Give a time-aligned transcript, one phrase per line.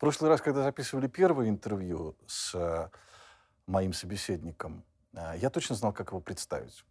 [0.00, 2.88] прошлый раз, когда записывали первое интервью с э,
[3.66, 6.84] моим собеседником, э, я точно знал, как его представить.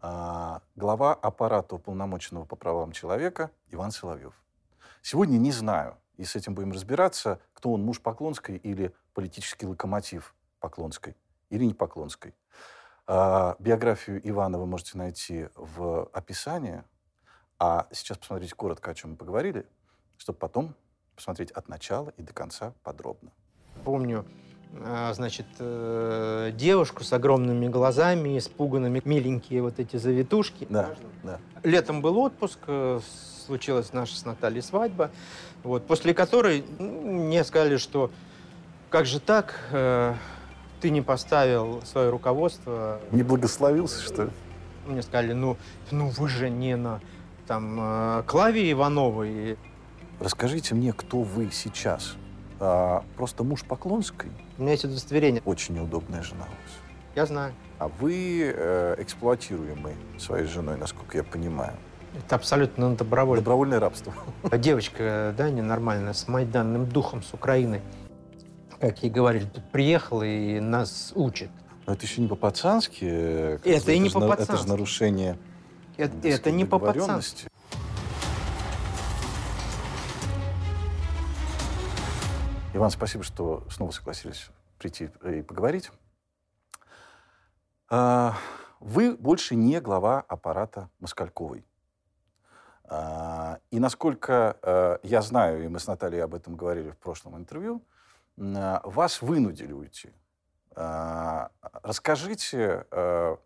[0.00, 4.32] А, глава аппарата уполномоченного по правам человека Иван Соловьев.
[5.02, 10.34] Сегодня не знаю, и с этим будем разбираться, кто он, муж Поклонской или политический локомотив
[10.60, 11.14] Поклонской,
[11.50, 12.34] или не Поклонской.
[13.06, 16.84] А, биографию Ивана вы можете найти в описании,
[17.58, 19.66] а сейчас посмотрите коротко, о чем мы поговорили,
[20.16, 20.74] чтобы потом
[21.18, 23.32] посмотреть от начала и до конца подробно.
[23.84, 24.24] Помню,
[24.84, 30.68] а, значит, э, девушку с огромными глазами, испуганными, миленькие вот эти завитушки.
[30.70, 30.90] Да,
[31.24, 31.40] да.
[31.64, 33.00] Летом был отпуск, э,
[33.46, 35.10] случилась наша с Натальей свадьба,
[35.64, 38.12] вот, после которой мне сказали, что
[38.88, 40.14] как же так, э,
[40.80, 43.00] ты не поставил свое руководство.
[43.10, 44.30] Не благословился, что ли?
[44.86, 45.56] Мне сказали, ну,
[45.90, 47.00] ну вы же не на
[47.48, 49.58] там Клаве Ивановой.
[50.20, 52.16] Расскажите мне, кто вы сейчас?
[52.58, 54.30] А, просто муж Поклонской?
[54.56, 55.42] У меня есть удостоверение.
[55.44, 56.72] Очень неудобная жена у вас.
[57.14, 57.54] Я знаю.
[57.78, 61.74] А вы э, эксплуатируемый своей женой, насколько я понимаю.
[62.16, 63.42] Это абсолютно добровольно.
[63.42, 64.12] Добровольное рабство.
[64.50, 67.80] А девочка, да, ненормальная, с майданным духом, с Украины.
[68.80, 71.50] Как ей говорили, тут приехала и нас учит.
[71.86, 73.04] Но это еще не по-пацански.
[73.04, 74.52] Э, это и не по-пацански.
[74.52, 75.38] Это же нарушение
[75.96, 77.46] Это, это не по-пацански.
[82.78, 85.90] Иван, спасибо, что снова согласились прийти и поговорить.
[87.90, 88.36] А,
[88.78, 91.66] вы больше не глава аппарата Москальковой.
[92.84, 97.36] А, и насколько а, я знаю, и мы с Натальей об этом говорили в прошлом
[97.36, 97.84] интервью,
[98.36, 100.12] вас вынудили уйти.
[101.82, 103.40] Расскажите, что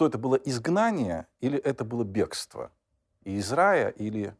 [0.00, 2.72] это было изгнание или это было бегство?
[3.22, 4.36] И из рая или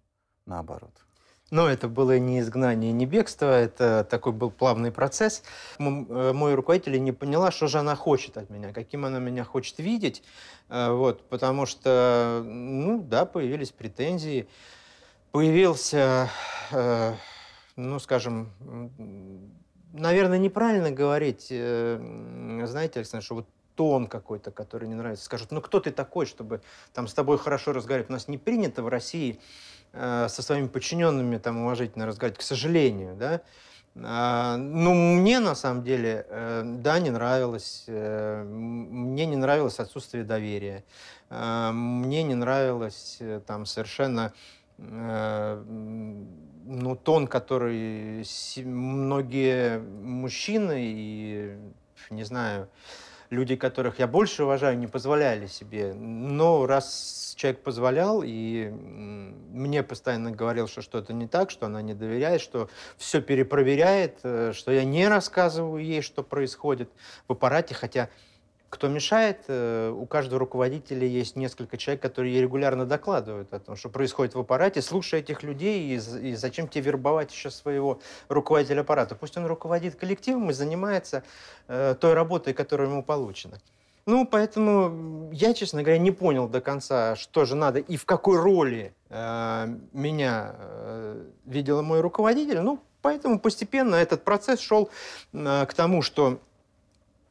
[0.47, 1.06] наоборот?
[1.51, 5.45] Но это было не изгнание, не бегство, это такой был плавный процесс.
[5.79, 9.79] Э, мой руководитель не поняла, что же она хочет от меня, каким она меня хочет
[9.79, 10.25] видеть.
[10.69, 14.49] Э, вот, потому что, ну да, появились претензии,
[15.31, 16.31] появился,
[16.73, 17.15] э,
[17.77, 18.51] ну скажем,
[19.93, 25.25] наверное, неправильно говорить, знаете, Александр, что вот тон какой-то, который не нравится.
[25.25, 28.11] Скажут, ну кто ты такой, чтобы там с тобой хорошо разговаривать?
[28.11, 29.39] У нас не принято в России
[29.99, 33.41] Э, со своими подчиненными там уважительно разговаривать, к сожалению, да.
[33.99, 37.85] А, ну, мне на самом деле, э, да, не нравилось.
[37.87, 40.85] Э, мне не нравилось отсутствие доверия.
[41.29, 43.19] Мне не нравилось
[43.49, 44.33] там совершенно
[44.79, 45.27] ну,
[47.03, 48.25] тон, который
[48.63, 51.57] многие мужчины и,
[52.11, 52.69] не знаю,
[53.31, 55.95] люди, которых я больше уважаю, не позволяли себе.
[55.95, 61.95] Но раз человек позволял, и мне постоянно говорил, что что-то не так, что она не
[61.95, 66.91] доверяет, что все перепроверяет, э, что я не рассказываю ей, что происходит
[67.29, 68.09] в аппарате, хотя
[68.69, 73.89] кто мешает, э, у каждого руководителя есть несколько человек, которые регулярно докладывают о том, что
[73.89, 74.83] происходит в аппарате.
[74.83, 79.15] Слушай этих людей, и, и зачем тебе вербовать еще своего руководителя аппарата?
[79.15, 81.23] Пусть он руководит коллективом и занимается
[81.69, 83.61] э, той работой, которая ему получена.
[84.07, 88.39] Ну, поэтому я, честно говоря, не понял до конца, что же надо и в какой
[88.39, 92.61] роли э, меня э, видел мой руководитель.
[92.61, 94.91] Ну, поэтому постепенно этот процесс шел
[95.33, 96.39] э, к тому, что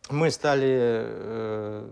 [0.09, 1.89] мы стали, э,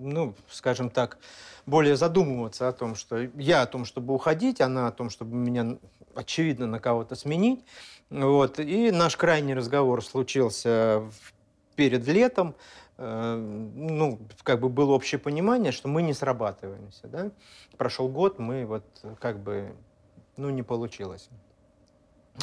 [0.00, 1.16] ну, скажем так,
[1.64, 5.78] более задумываться о том, что я о том, чтобы уходить, она о том, чтобы меня,
[6.14, 7.64] очевидно, на кого-то сменить.
[8.10, 8.60] Вот.
[8.60, 11.04] И наш крайний разговор случился
[11.74, 12.54] перед летом.
[12.98, 17.08] Ну, как бы было общее понимание, что мы не срабатываемся.
[17.08, 17.30] Да?
[17.76, 18.84] Прошел год, мы вот
[19.20, 19.74] как бы,
[20.36, 21.28] ну, не получилось.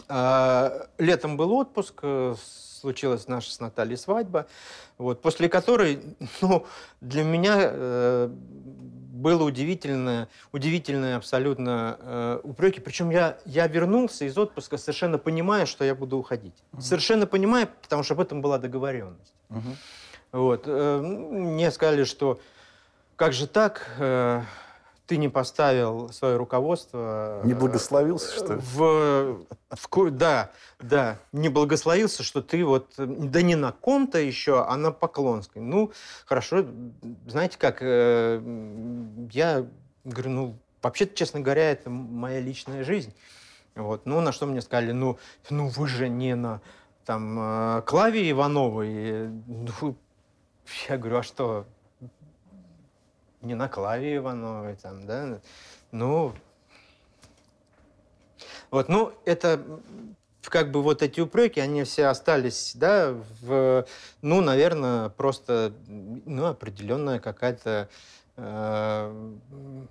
[0.07, 2.35] А, летом был отпуск, э,
[2.81, 4.47] случилась наша с Натальей свадьба,
[4.97, 5.99] вот, после которой
[6.41, 6.65] ну,
[7.01, 12.81] для меня э, было удивительное, удивительное абсолютно э, упреки.
[12.81, 16.55] Причем я, я вернулся из отпуска, совершенно понимая, что я буду уходить.
[16.73, 16.81] Угу.
[16.81, 19.33] Совершенно понимая, потому что об этом была договоренность.
[19.49, 19.77] Угу.
[20.33, 20.63] Вот.
[20.65, 22.39] Э, мне сказали, что
[23.15, 24.41] как же так, э,
[25.05, 27.39] ты не поставил свое руководство...
[27.43, 28.59] Не благословился, что ли?
[28.61, 34.75] В, в, да, да, не благословился, что ты вот, да не на ком-то еще, а
[34.75, 35.61] на Поклонской.
[35.61, 35.91] Ну,
[36.25, 36.65] хорошо,
[37.27, 38.41] знаете как, э,
[39.31, 39.65] я
[40.03, 43.13] говорю, ну, вообще-то, честно говоря, это моя личная жизнь.
[43.75, 44.07] Вот.
[44.07, 45.19] Ну, на что мне сказали, ну,
[45.51, 46.59] ну вы же не на
[47.05, 49.29] там, э, Клаве Ивановой.
[49.47, 49.95] Ну,
[50.89, 51.65] я говорю, а что,
[53.41, 55.39] не на Клаве Ивановой, там, да,
[55.91, 56.33] ну,
[58.71, 59.63] вот, ну, это
[60.43, 63.85] как бы вот эти упреки, они все остались, да, в,
[64.21, 67.89] ну, наверное, просто, ну, определенная какая-то
[68.35, 69.37] э,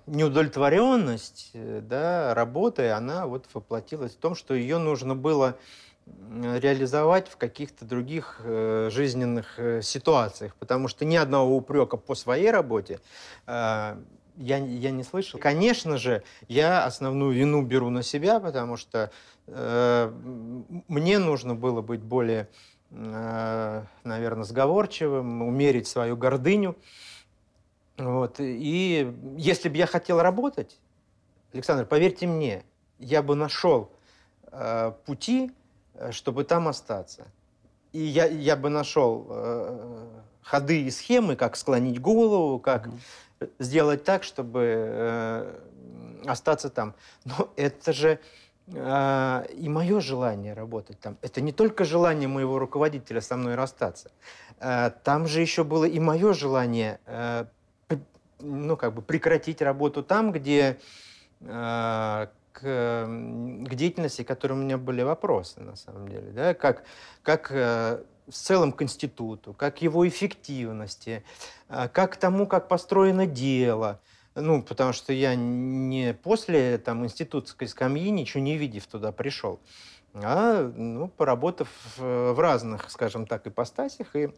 [0.05, 5.57] неудовлетворенность, э, да, работой, она вот воплотилась в том, что ее нужно было
[6.05, 12.51] реализовать в каких-то других э, жизненных э, ситуациях, потому что ни одного упрека по своей
[12.51, 12.99] работе
[13.47, 13.97] э,
[14.37, 15.39] я, я не слышал.
[15.39, 19.11] Конечно же, я основную вину беру на себя, потому что
[19.47, 20.11] э,
[20.87, 22.49] мне нужно было быть более,
[22.91, 26.75] э, наверное, сговорчивым, умерить свою гордыню.
[27.97, 28.37] Вот.
[28.39, 30.79] И если бы я хотел работать,
[31.53, 32.63] Александр, поверьте мне,
[32.97, 33.91] я бы нашел
[34.51, 35.51] э, пути,
[36.11, 37.25] чтобы там остаться.
[37.91, 40.07] И я, я бы нашел э,
[40.41, 42.99] ходы и схемы, как склонить голову, как mm-hmm
[43.59, 45.59] сделать так, чтобы э,
[46.25, 46.95] остаться там.
[47.25, 48.19] Но это же
[48.67, 51.17] э, и мое желание работать там.
[51.21, 54.11] Это не только желание моего руководителя со мной расстаться.
[54.59, 57.45] Э, там же еще было и мое желание э,
[58.39, 60.79] ну, как бы прекратить работу там, где
[61.41, 66.31] э, к, к деятельности, которые у меня были вопросы, на самом деле.
[66.31, 66.53] Да?
[66.53, 66.83] Как,
[67.23, 71.23] как э, в целом к институту, как его эффективности,
[71.67, 73.99] а, как тому, как построено дело.
[74.35, 79.59] Ну, потому что я не после там, институтской скамьи, ничего не видев, туда пришел,
[80.15, 84.29] а ну, поработав в разных, скажем так, ипостасях и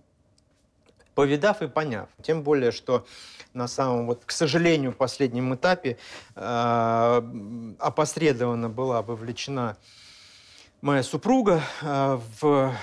[1.15, 2.09] повидав и поняв.
[2.21, 3.05] Тем более, что
[3.53, 5.97] на самом, вот, к сожалению, последнем этапе
[6.35, 9.77] э, опосредованно была вовлечена
[10.81, 12.75] моя супруга э, в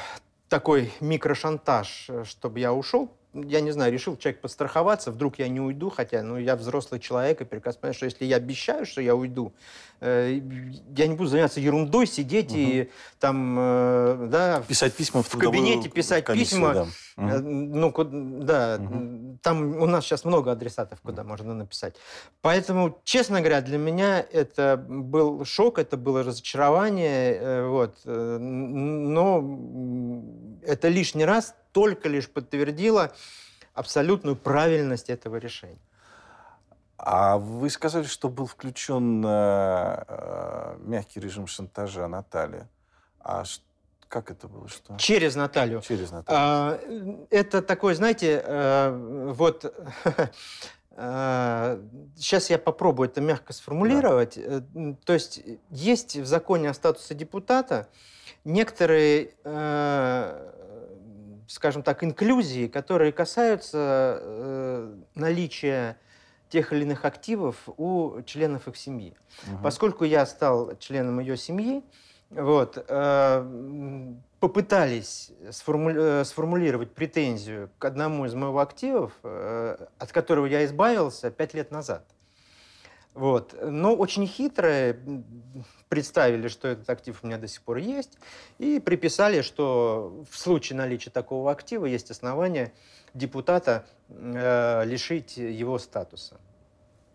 [0.48, 3.10] такой микрошантаж, чтобы я ушел.
[3.34, 7.40] Я не знаю, решил человек подстраховаться, вдруг я не уйду, хотя ну, я взрослый человек
[7.40, 9.54] и прекрасно понимаю, что если я обещаю, что я уйду,
[10.02, 12.58] я не буду заниматься ерундой, сидеть угу.
[12.58, 12.90] и
[13.20, 14.62] там, э, да...
[14.66, 16.74] Писать письма в, в кабинете, писать письма.
[16.74, 16.86] Да.
[17.16, 17.28] Угу.
[17.38, 17.92] Ну,
[18.42, 19.38] да, угу.
[19.42, 21.30] там у нас сейчас много адресатов, куда угу.
[21.30, 21.94] можно написать.
[22.40, 27.98] Поэтому, честно говоря, для меня это был шок, это было разочарование, вот.
[28.04, 29.40] Но
[30.66, 33.12] это лишний раз только лишь подтвердило
[33.72, 35.78] абсолютную правильность этого решения.
[37.04, 42.68] А вы сказали, что был включен э, э, мягкий режим шантажа Натальи.
[43.18, 43.42] А
[44.06, 44.68] как это было?
[44.68, 44.96] Что?
[44.98, 45.80] Через Наталью.
[45.80, 46.40] Через Наталью.
[46.40, 46.78] А,
[47.30, 49.74] это такой, знаете, э, вот
[50.94, 54.38] сейчас я попробую это мягко сформулировать.
[54.38, 54.94] Да.
[55.04, 57.88] То есть есть в законе о статусе депутата
[58.44, 59.32] некоторые
[61.48, 65.98] скажем так, инклюзии, которые касаются э, наличия
[66.52, 69.16] тех или иных активов у членов их семьи.
[69.46, 69.62] Угу.
[69.62, 71.82] Поскольку я стал членом ее семьи,
[72.28, 80.46] вот, э, попытались сформули э, сформулировать претензию к одному из моих активов, э, от которого
[80.46, 82.04] я избавился пять лет назад.
[83.14, 83.54] Вот.
[83.62, 84.98] Но очень хитрые
[85.88, 88.18] представили, что этот актив у меня до сих пор есть,
[88.58, 92.72] и приписали, что в случае наличия такого актива есть основания
[93.12, 96.40] депутата э, лишить его статуса.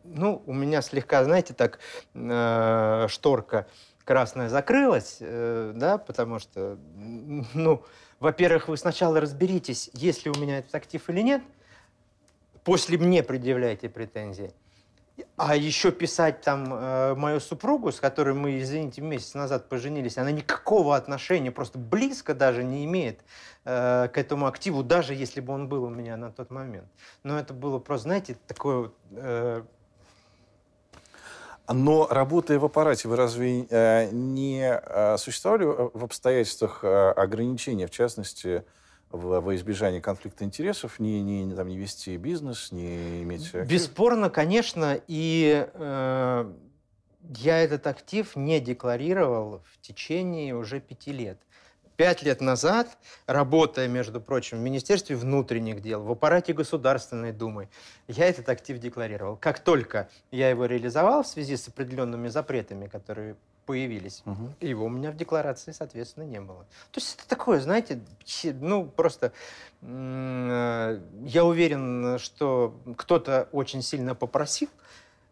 [0.04, 1.80] Ну, у меня слегка, знаете, так
[2.14, 3.68] э, шторка
[4.06, 7.84] красная закрылась, э, да, потому что, ну,
[8.20, 11.42] во-первых, вы сначала разберитесь, есть ли у меня этот актив или нет,
[12.64, 14.54] после мне предъявляйте претензии.
[15.36, 20.32] А еще писать там э, мою супругу, с которой мы, извините, месяц назад поженились, она
[20.32, 23.22] никакого отношения, просто близко даже не имеет
[23.66, 26.88] э, к этому активу, даже если бы он был у меня на тот момент.
[27.24, 28.92] Но это было просто, знаете, такое...
[29.12, 29.64] Э...
[31.68, 37.92] Но работая в аппарате, вы разве э, не э, существовали в обстоятельствах э, ограничения, в
[37.92, 38.64] частности,
[39.10, 43.54] во избежание конфликта интересов, не, не, там, не вести бизнес, не иметь...
[43.54, 46.54] Бесспорно, конечно, и э,
[47.22, 51.40] я этот актив не декларировал в течение уже пяти лет.
[51.96, 52.96] Пять лет назад,
[53.26, 57.70] работая, между прочим, в Министерстве внутренних дел, в аппарате Государственной Думы,
[58.08, 59.36] я этот актив декларировал.
[59.36, 63.36] Как только я его реализовал в связи с определенными запретами, которые
[63.68, 64.24] появились.
[64.26, 64.56] Угу.
[64.62, 66.64] Его у меня в декларации, соответственно, не было.
[66.92, 68.00] То есть это такое, знаете,
[68.54, 69.34] ну просто
[69.82, 74.70] э, я уверен, что кто-то очень сильно попросил,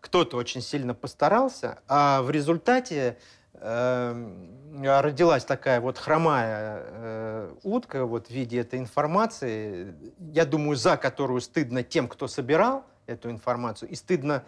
[0.01, 3.18] кто-то очень сильно постарался, а в результате
[3.54, 4.38] э,
[4.84, 9.96] родилась такая вот хромая э, утка вот в виде этой информации,
[10.34, 14.44] я думаю, за которую стыдно тем, кто собирал эту информацию, и стыдно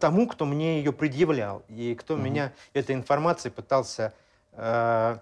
[0.00, 2.22] тому, кто мне ее предъявлял, и кто угу.
[2.22, 4.12] меня этой информацией пытался
[4.52, 5.18] э,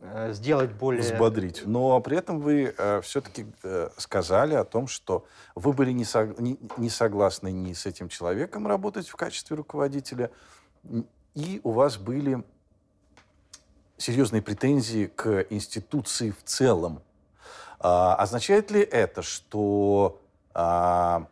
[0.00, 1.02] э, сделать более...
[1.02, 1.62] Взбодрить.
[1.66, 6.38] Но при этом вы э, все-таки э, сказали о том, что вы были не, сог...
[6.38, 10.30] не, не согласны ни с этим человеком работать в качестве руководителя,
[11.34, 12.44] и у вас были
[13.96, 17.02] серьезные претензии к институции в целом.
[17.80, 20.20] А, означает ли это, что
[20.52, 21.26] а,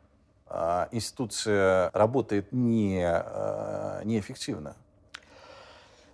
[0.92, 4.76] институция работает не, а, неэффективно?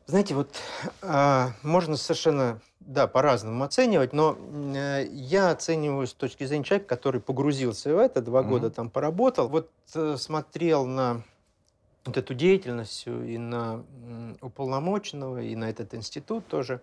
[0.06, 0.56] Знаете, вот
[1.02, 4.38] а, можно совершенно, да, по-разному оценивать, но
[4.74, 8.48] э, я оцениваю с точки зрения человека, который погрузился в это, два mm-hmm.
[8.48, 11.22] года там поработал, вот э, смотрел на
[12.06, 13.84] вот эту деятельность и на
[14.40, 16.80] уполномоченного, и на этот институт тоже.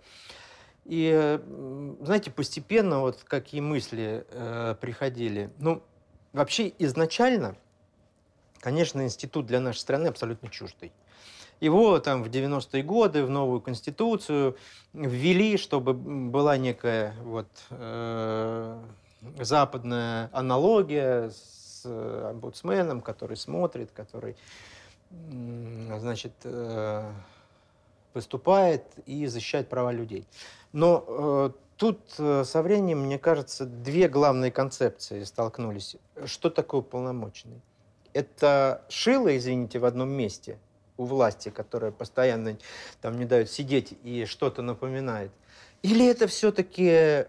[0.85, 1.39] И,
[2.01, 5.49] знаете, постепенно вот какие мысли э, приходили.
[5.57, 5.81] Ну,
[6.35, 7.55] вообще изначально,
[8.59, 10.91] конечно, институт для нашей страны абсолютно чуждый.
[11.61, 14.57] Его там в 90-е годы в новую конституцию
[14.93, 18.83] ввели, чтобы была некая вот э,
[19.39, 24.35] западная аналогия с э, омбудсменом, который смотрит, который
[25.97, 27.09] значит, э,
[28.13, 30.27] выступает и защищает права людей.
[30.73, 35.97] Но э, тут э, со временем, мне кажется, две главные концепции столкнулись.
[36.25, 37.61] Что такое полномочный?
[38.13, 40.57] Это шило, извините, в одном месте
[40.97, 42.57] у власти, которая постоянно
[43.01, 45.31] там не дает сидеть и что-то напоминает.
[45.81, 47.25] Или это все-таки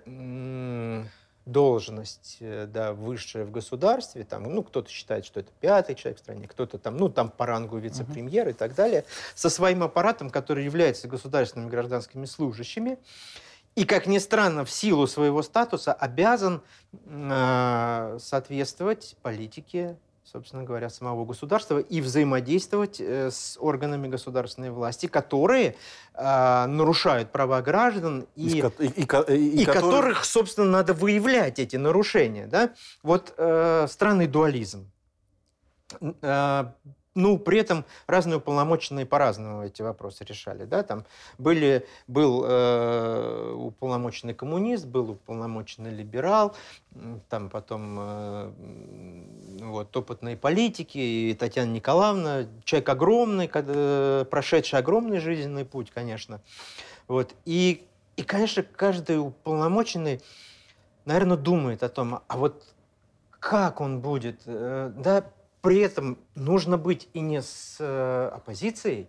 [1.46, 6.22] должность, э, да, высшая в государстве, там, ну, кто-то считает, что это пятый человек в
[6.22, 8.50] стране, кто-то там, ну, там по рангу вице-премьер uh-huh.
[8.50, 9.04] и так далее,
[9.36, 12.98] со своим аппаратом, который является государственными гражданскими служащими,
[13.76, 21.24] и, как ни странно, в силу своего статуса обязан э, соответствовать политике собственно говоря, самого
[21.24, 25.76] государства и взаимодействовать э, с органами государственной власти, которые
[26.14, 32.48] э, нарушают права граждан и, и, и, и, и которых, собственно, надо выявлять эти нарушения.
[32.48, 32.70] Да?
[33.04, 34.90] Вот э, странный дуализм.
[37.16, 40.64] Э, ну, при этом разные уполномоченные по-разному эти вопросы решали.
[40.64, 40.82] Да?
[40.82, 41.04] Там
[41.38, 46.54] были, был э, уполномоченный коммунист, был уполномоченный либерал,
[47.28, 48.52] там потом э,
[49.60, 56.40] вот, опытные политики, и Татьяна Николаевна, человек огромный, когда, прошедший огромный жизненный путь, конечно.
[57.08, 57.34] Вот.
[57.44, 60.20] И, и, конечно, каждый уполномоченный,
[61.04, 62.62] наверное, думает о том, а вот
[63.38, 65.24] как он будет, э, да,
[65.66, 69.08] при этом нужно быть и не с э, оппозицией,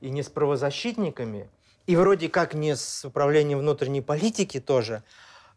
[0.00, 1.50] и не с правозащитниками,
[1.88, 5.02] и вроде как не с управлением внутренней политики тоже,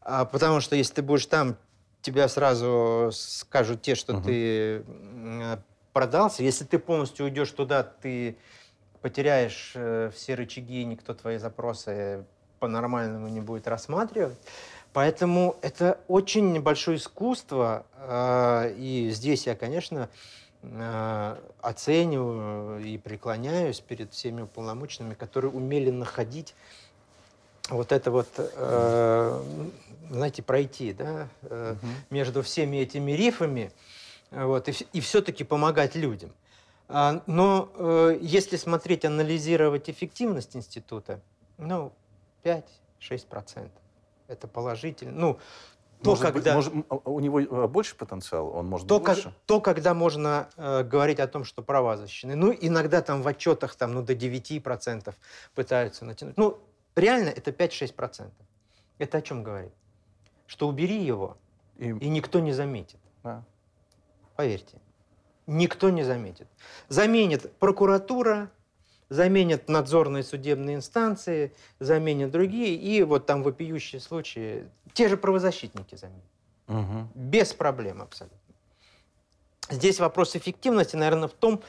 [0.02, 1.58] а, потому что если ты будешь там,
[2.02, 4.24] тебя сразу скажут те, что угу.
[4.24, 4.84] ты
[5.94, 6.42] продался.
[6.42, 8.36] Если ты полностью уйдешь туда, ты
[9.04, 12.26] потеряешь э, все рычаги, никто твои запросы
[12.58, 14.40] по-нормальному не будет рассматривать.
[14.94, 20.10] Поэтому это очень большое искусство, а, и здесь я, конечно,
[20.64, 26.54] а, оцениваю и преклоняюсь перед всеми уполномоченными, которые умели находить
[27.70, 29.44] вот это вот, э,
[30.10, 31.88] знаете, пройти, да, э, угу.
[32.10, 33.72] между всеми этими рифами,
[34.30, 36.32] вот, и, и все-таки помогать людям.
[36.90, 41.22] А, но э, если смотреть, анализировать эффективность института,
[41.58, 41.94] ну,
[42.44, 43.70] 5-6%
[44.32, 45.12] это положительно.
[45.12, 45.40] Ну,
[46.04, 46.56] то, может когда...
[46.56, 49.24] Быть, может, у него э, больше потенциал, он может то, быть больше?
[49.24, 52.36] Как, то, когда можно э, говорить о том, что права защищены.
[52.36, 55.14] Ну, иногда там в отчетах там, ну, до 9%
[55.54, 56.38] пытаются натянуть.
[56.38, 56.60] Ну,
[56.96, 58.32] реально это 5-6%.
[58.98, 59.74] Это о чем говорит?
[60.48, 61.38] Что убери его,
[61.78, 63.00] и, и никто не заметит.
[63.24, 63.44] Да.
[64.36, 64.80] Поверьте.
[65.46, 66.48] Никто не заметит.
[66.88, 68.50] Заменит прокуратура,
[69.12, 76.24] заменят надзорные судебные инстанции, заменят другие, и вот там вопиющие случаи, те же правозащитники заменят.
[76.70, 77.10] Угу.
[77.13, 78.39] Без проблем абсолютно.
[79.70, 81.62] Здесь вопрос эффективности, наверное, в том,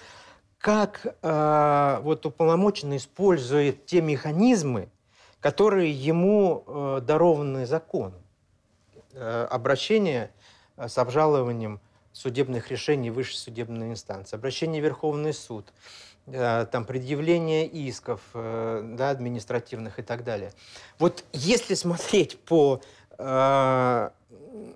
[0.58, 4.88] как э, вот уполномоченный использует те механизмы,
[5.40, 8.22] которые ему э, дарованы законом.
[9.14, 10.30] Э, обращение
[10.76, 11.80] э, с обжалованием
[12.12, 15.72] судебных решений высшей судебной инстанции, обращение в Верховный суд,
[16.30, 20.52] там, предъявление исков э, да, административных и так далее.
[20.98, 22.80] Вот если смотреть по
[23.18, 24.10] э,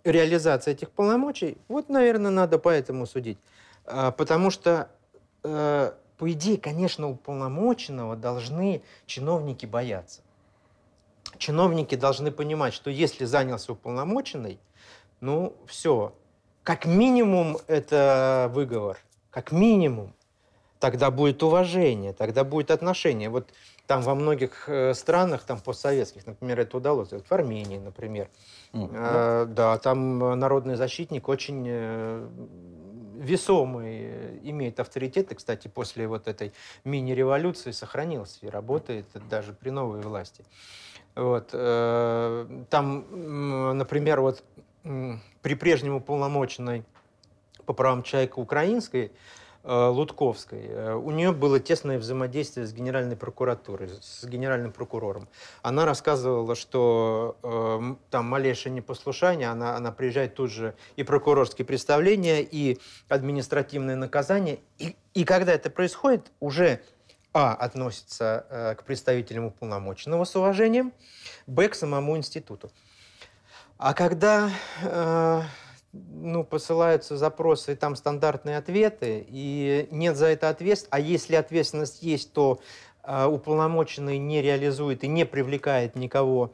[0.05, 3.39] реализации этих полномочий, вот, наверное, надо поэтому судить.
[3.85, 4.91] Э, потому что,
[5.45, 10.23] э, по идее, конечно, уполномоченного должны чиновники бояться.
[11.39, 14.59] Чиновники должны понимать, что если занялся уполномоченный,
[15.21, 16.13] ну, все,
[16.63, 18.99] как минимум это выговор,
[19.31, 20.13] как минимум.
[20.79, 23.29] Тогда будет уважение, тогда будет отношение.
[23.29, 23.53] Вот
[23.87, 27.13] там во многих э, странах, там постсоветских, например, это удалось.
[27.13, 28.29] Вот в Армении, например.
[28.73, 31.67] М, Э, да, там э, народный защитник очень
[33.17, 35.33] весомый, имеет авторитет.
[35.33, 36.53] И, кстати, после вот этой
[36.85, 40.45] мини-революции сохранился и работает даже при новой власти.
[41.15, 41.49] Вот.
[42.69, 44.45] Там, например, вот
[44.83, 46.85] при прежнем уполномоченной
[47.65, 49.13] по правам человека украинской
[49.67, 55.29] Лутковской, э, у нее было тесное взаимодействие с Генеральной прокуратурой, с генеральным прокурором.
[55.63, 62.43] Она рассказывала, что э, там малейшее непослушание, она, она приезжает тут же и прокурорские представления,
[62.43, 64.61] и административное наказание.
[64.79, 66.81] И, и когда это происходит, уже
[67.33, 67.53] а.
[67.55, 70.93] относится э, к представителям уполномоченного с уважением,
[71.47, 71.69] б.
[71.69, 72.71] к самому институту.
[73.79, 74.51] А когда
[74.83, 75.43] э,
[76.13, 82.03] ну, посылаются запросы, и там стандартные ответы, и нет за это ответственности, а если ответственность
[82.03, 82.59] есть, то
[83.05, 86.53] э, уполномоченный не реализует и не привлекает никого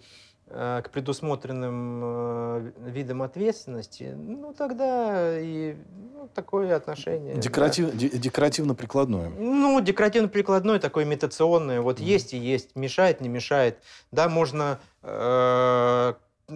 [0.49, 5.77] э, к предусмотренным э, видам ответственности, ну, тогда и
[6.15, 7.35] ну, такое отношение.
[7.35, 7.41] да.
[7.41, 9.31] Декоратив- де- Декоративно-прикладное.
[9.31, 11.81] Ну, декоративно-прикладной, такой имитационный.
[11.81, 12.07] Вот Мгм.
[12.07, 13.79] есть и есть, мешает, не мешает.
[14.13, 14.79] Да, можно,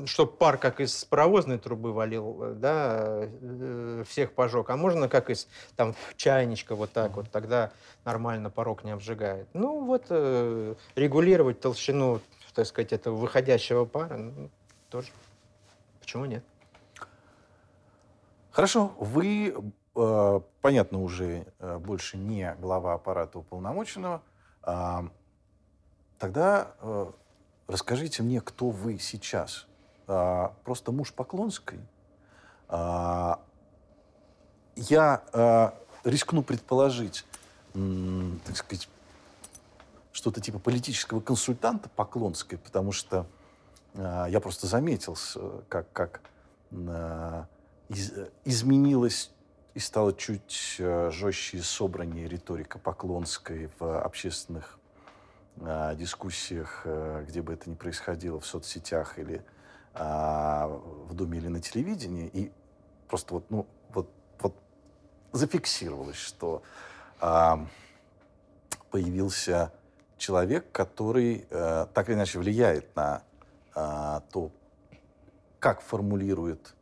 [0.06, 5.30] чтобы пар как из паровозной трубы валил, э, да, э, всех пожег, а можно как
[5.30, 7.72] из там чайничка вот так вот, тогда
[8.04, 9.48] нормально порог не обжигает.
[9.54, 12.20] Ну, вот э, регулировать толщину,
[12.54, 14.50] так сказать, этого выходящего пара, ну,
[14.90, 15.08] тоже.
[16.00, 16.44] Почему нет?
[18.50, 19.54] Хорошо, вы,
[19.94, 24.22] э, понятно, уже э, больше не глава аппарата уполномоченного.
[24.62, 25.08] А,
[26.18, 27.12] Тогда э,
[27.66, 29.65] расскажите мне, кто вы сейчас.
[30.06, 31.78] А, Просто муж Поклонской?
[32.68, 33.40] А,
[34.76, 35.70] Я э,
[36.04, 37.24] рискну предположить,
[37.74, 38.88] м, так сказать,
[40.12, 43.26] что-то типа политического консультанта Поклонской, потому что
[43.94, 45.16] э, я просто заметил,
[45.68, 46.20] как, как
[46.72, 47.44] э,
[47.88, 48.12] из-
[48.44, 49.30] изменилась
[49.74, 54.78] и стала чуть э, жестче и собраннее риторика Поклонской в общественных
[55.56, 56.86] э, дискуссиях,
[57.28, 59.42] где бы это ни происходило, в соцсетях или
[59.98, 62.28] а, в Думе или на телевидении.
[62.32, 62.52] И
[63.08, 64.54] просто вот, ну, вот, вот
[65.32, 66.62] зафиксировалось, что
[67.20, 67.66] а,
[68.90, 69.72] появился
[70.18, 73.22] человек, который э, так или иначе влияет на
[73.74, 74.50] а, то,
[75.58, 76.74] как формулирует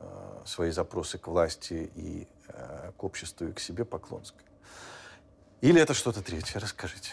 [0.00, 4.44] э, свои запросы к власти и э, к обществу и к себе Поклонской.
[5.62, 6.58] Или это что-то третье?
[6.58, 7.12] Расскажите.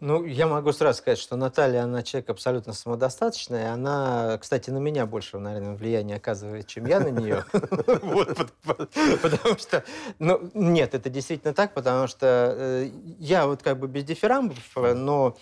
[0.00, 3.62] Ну, я могу сразу сказать, что Наталья, она человек абсолютно самодостаточный.
[3.62, 7.44] и Она, кстати, на меня больше, наверное, влияние оказывает, чем я на нее.
[7.52, 9.84] Потому что,
[10.18, 15.36] ну, нет, это действительно так, потому что э, я вот как бы без дифирамбов, но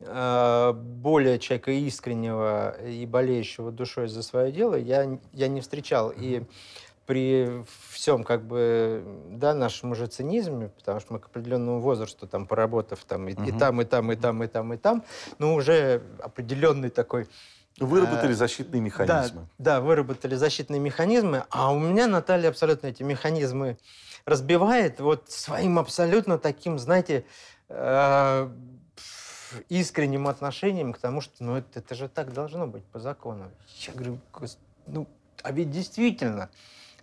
[0.00, 6.12] э, более человека искреннего и болеющего душой за свое дело я, я не встречал.
[6.16, 6.42] И
[7.08, 12.46] при всем как бы, да, нашем уже цинизме, потому что мы к определенному возрасту, там,
[12.46, 13.58] поработав там и, и Мгм.
[13.58, 15.04] там, и там, и там, и там, и там,
[15.38, 17.26] ну, уже определенный такой
[17.80, 19.46] Выработали Э, защитные механизмы.
[19.56, 23.78] да, да, выработали защитные механизмы, а у меня Наталья абсолютно эти механизмы
[24.26, 27.24] разбивает вот своим абсолютно таким, знаете,
[27.70, 28.50] э,
[29.70, 33.50] искренним отношением к тому, что ну это, это же так должно быть по закону.
[33.86, 35.06] Я говорю, «Гос- ну,
[35.42, 36.50] а ведь действительно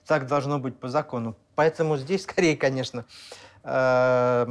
[0.06, 1.36] так должно быть по закону.
[1.56, 3.06] Поэтому здесь скорее, конечно,
[3.64, 4.46] э,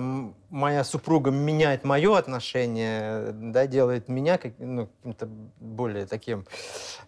[0.50, 5.28] моя супруга меняет мое отношение, да, делает меня как, ну, каким-то
[5.60, 6.46] более таким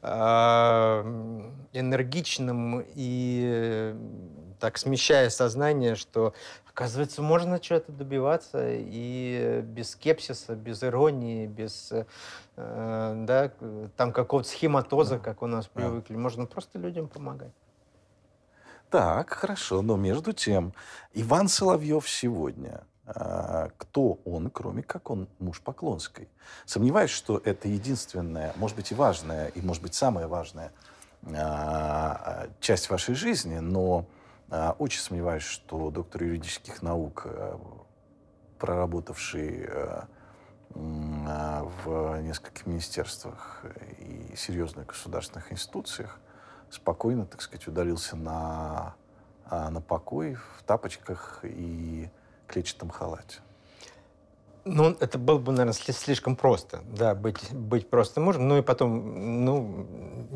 [0.02, 0.08] э,
[1.72, 3.96] энергичным и э,
[4.60, 6.32] так смещая сознание, что
[6.68, 12.04] оказывается можно чего-то добиваться и без скепсиса, без иронии, без э,
[12.56, 13.50] да,
[13.96, 16.16] там какого-то схематоза, как у нас привыкли.
[16.16, 17.52] Можно просто людям помогать.
[18.90, 20.72] Так, хорошо, но между тем,
[21.12, 26.28] Иван Соловьев сегодня, а, кто он, кроме как он муж Поклонской?
[26.66, 30.72] Сомневаюсь, что это единственная, может быть и важная, и может быть самая важная
[31.34, 34.06] а, часть вашей жизни, но
[34.50, 37.26] а, очень сомневаюсь, что доктор юридических наук,
[38.58, 39.68] проработавший
[40.70, 43.64] в нескольких министерствах
[43.98, 46.20] и серьезных государственных институциях,
[46.70, 48.94] спокойно, так сказать, удалился на,
[49.48, 52.10] а, на покой в тапочках и
[52.46, 53.40] клетчатом халате.
[54.64, 58.48] Ну, это было бы, наверное, сли- слишком просто, да, быть, быть просто мужем.
[58.48, 59.86] Ну и потом, ну,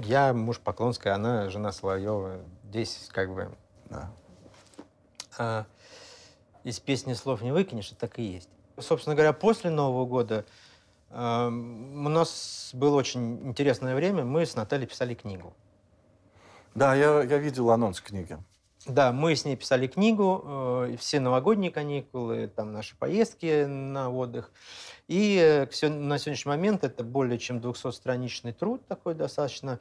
[0.05, 2.38] я муж Поклонская, она жена Соловьева.
[2.69, 3.51] Здесь как бы
[3.87, 4.11] Да.
[5.37, 5.66] А,
[6.62, 8.49] из песни слов не выкинешь, это так и есть.
[8.79, 10.45] Собственно говоря, после Нового года
[11.11, 14.25] э, у нас было очень интересное время.
[14.25, 15.55] Мы с Натальей писали книгу.
[16.74, 18.38] Да, я, я видел анонс книги.
[18.87, 24.50] Да, мы с ней писали книгу, э, все новогодние каникулы, там наши поездки на отдых.
[25.06, 29.80] И э, на сегодняшний момент это более чем 200-страничный труд такой достаточно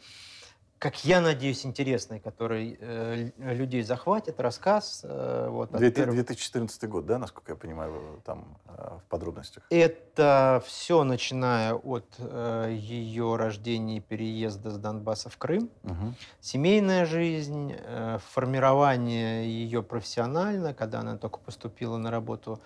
[0.79, 5.01] как я надеюсь, интересный, который э, людей захватит, рассказ.
[5.03, 6.93] Э, вот, 2014 первых...
[6.93, 9.63] год, да, насколько я понимаю, там э, в подробностях?
[9.69, 16.13] Это все начиная от э, ее рождения и переезда с Донбасса в Крым, угу.
[16.39, 22.61] семейная жизнь, э, формирование ее профессионально, когда она только поступила на работу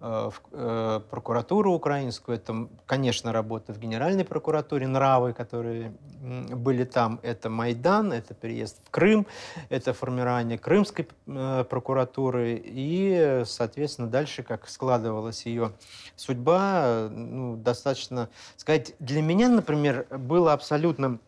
[0.00, 2.36] в э, прокуратуру украинскую.
[2.36, 7.18] Это, конечно, работа в Генеральной прокуратуре, нравы, которые были там.
[7.22, 9.26] Это Майдан, это переезд в Крым,
[9.70, 12.60] это формирование Крымской э, прокуратуры.
[12.62, 15.72] И, соответственно, дальше, как складывалась ее
[16.14, 21.20] судьба, ну, достаточно сказать, для меня, например, было абсолютным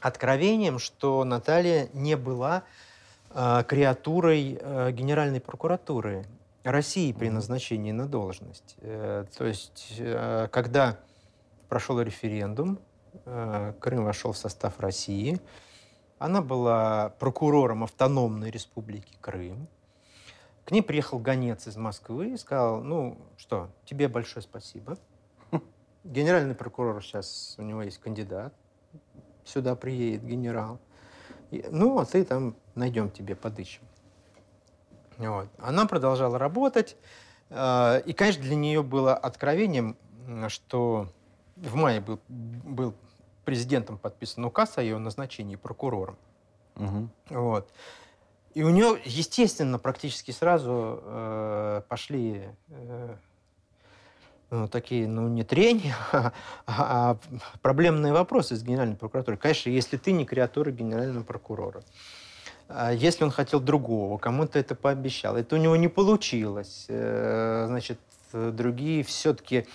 [0.00, 2.62] откровением, что Наталья не была
[3.34, 4.58] креатурой
[4.92, 6.24] Генеральной прокуратуры.
[6.64, 8.76] России при назначении на должность.
[8.78, 10.98] Э, то есть, э, когда
[11.68, 12.78] прошел референдум,
[13.24, 15.40] э, Крым вошел в состав России,
[16.18, 19.68] она была прокурором автономной республики Крым.
[20.64, 24.98] К ней приехал гонец из Москвы и сказал, ну что, тебе большое спасибо.
[26.04, 28.52] Генеральный прокурор сейчас, у него есть кандидат,
[29.44, 30.78] сюда приедет генерал.
[31.70, 33.82] Ну, а ты там найдем тебе, подыщем.
[35.18, 35.48] Вот.
[35.58, 36.96] Она продолжала работать.
[37.50, 39.96] Э, и, конечно, для нее было откровением,
[40.48, 41.08] что
[41.56, 42.94] в мае был, был
[43.44, 46.16] президентом подписан указ о ее назначении прокурором.
[46.76, 47.08] Угу.
[47.30, 47.72] Вот.
[48.54, 53.16] И у нее, естественно, практически сразу э, пошли э,
[54.50, 56.32] ну, такие, ну, не трения, а,
[56.66, 57.18] а
[57.60, 59.38] проблемные вопросы с Генеральной прокуратурой.
[59.38, 61.82] Конечно, если ты не креатура Генерального прокурора,
[62.68, 65.36] если он хотел другого, кому-то это пообещал.
[65.36, 66.84] Это у него не получилось.
[66.88, 67.98] Э, значит,
[68.32, 69.66] другие все-таки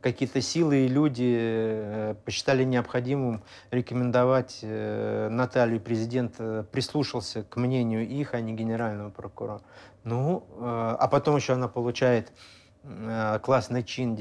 [0.00, 6.36] какие-то силы и люди э, посчитали необходимым рекомендовать э, Наталью президент
[6.70, 9.62] прислушался к мнению их, а не генерального прокурора.
[10.04, 12.32] Ну, а потом еще она получает
[13.42, 14.16] классный чин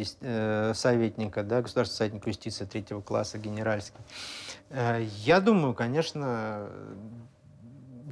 [0.76, 4.02] советника, да, государственного советника юстиции третьего класса, генеральский.
[5.24, 6.67] Я думаю, конечно,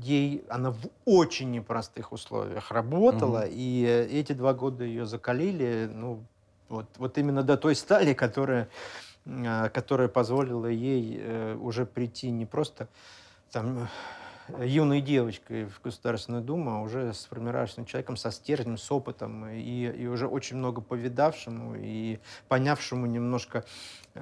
[0.01, 3.49] ей она в очень непростых условиях работала, угу.
[3.51, 6.23] и э, эти два года ее закалили, ну,
[6.69, 8.69] вот, вот именно до той стали, которая,
[9.25, 12.87] а, которая позволила ей э, уже прийти не просто
[13.51, 13.87] там
[14.59, 20.07] юной девочкой в Государственную Думу, а уже сформировавшимся человеком со стержнем, с опытом и, и
[20.07, 23.65] уже очень много повидавшему и понявшему немножко
[24.13, 24.19] э,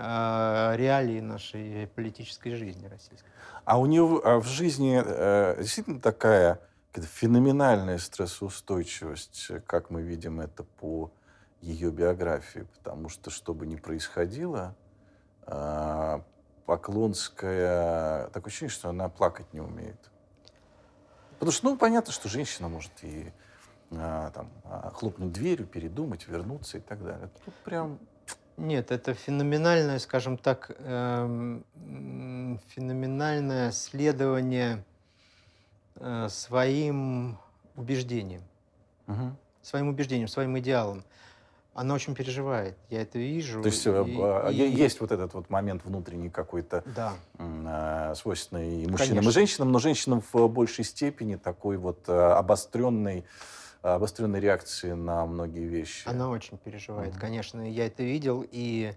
[0.78, 3.30] реалии нашей политической жизни российской.
[3.66, 6.60] А у нее а в жизни э, действительно такая
[6.94, 11.12] феноменальная стрессоустойчивость, как мы видим это по
[11.62, 14.76] ее биографии, потому что, что бы ни происходило,
[15.48, 16.20] э,
[16.66, 20.10] Поклонская, такое ощущение, что она плакать не умеет.
[21.46, 23.32] Потому что, ну, понятно, что женщина может и
[23.92, 24.50] а, там,
[24.96, 27.30] хлопнуть дверью, передумать, вернуться и так далее.
[27.46, 28.00] Тут прям
[28.58, 31.64] нет, это феноменальное, скажем так, эм,
[32.70, 34.84] феноменальное следование
[35.98, 37.38] э, своим
[37.76, 38.42] убеждениям,
[39.06, 39.36] угу.
[39.62, 41.04] своим убеждениям, своим идеалам.
[41.76, 43.62] Она очень переживает, я это вижу.
[43.62, 44.56] То есть э, и, а, и...
[44.56, 47.14] есть вот этот вот момент внутренний какой-то, да.
[47.38, 49.30] э, свойственный и мужчинам, Конечно.
[49.30, 53.26] и женщинам, но женщинам в большей степени такой вот э, обостренный
[53.82, 56.08] обостренной реакции на многие вещи.
[56.08, 57.20] Она очень переживает, mm-hmm.
[57.20, 57.70] конечно.
[57.70, 58.94] Я это видел, и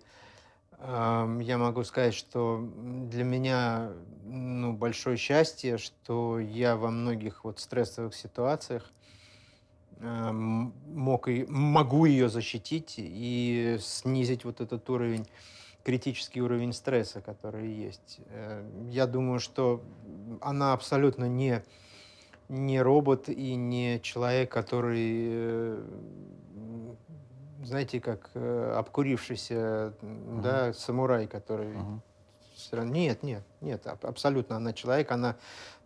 [0.78, 2.64] э, я могу сказать, что
[3.10, 3.90] для меня
[4.24, 8.98] ну, большое счастье, что я во многих вот стрессовых ситуациях э,
[10.00, 15.26] мог и, могу ее защитить и снизить вот этот уровень
[15.82, 18.20] критический уровень стресса, который есть.
[18.26, 19.82] Э, я думаю, что
[20.40, 21.62] она абсолютно не
[22.48, 25.84] не робот и не человек, который, э,
[27.64, 30.40] знаете, как э, обкурившийся, uh-huh.
[30.42, 31.74] да, самурай, который...
[31.74, 32.84] Uh-huh.
[32.84, 35.36] Нет, нет, нет, абсолютно она человек, она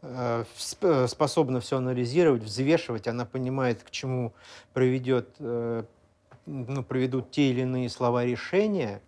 [0.03, 4.33] способна все анализировать, взвешивать, она понимает, к чему
[4.73, 5.85] приведет, э,
[6.47, 9.01] ну, приведут те или иные слова решения,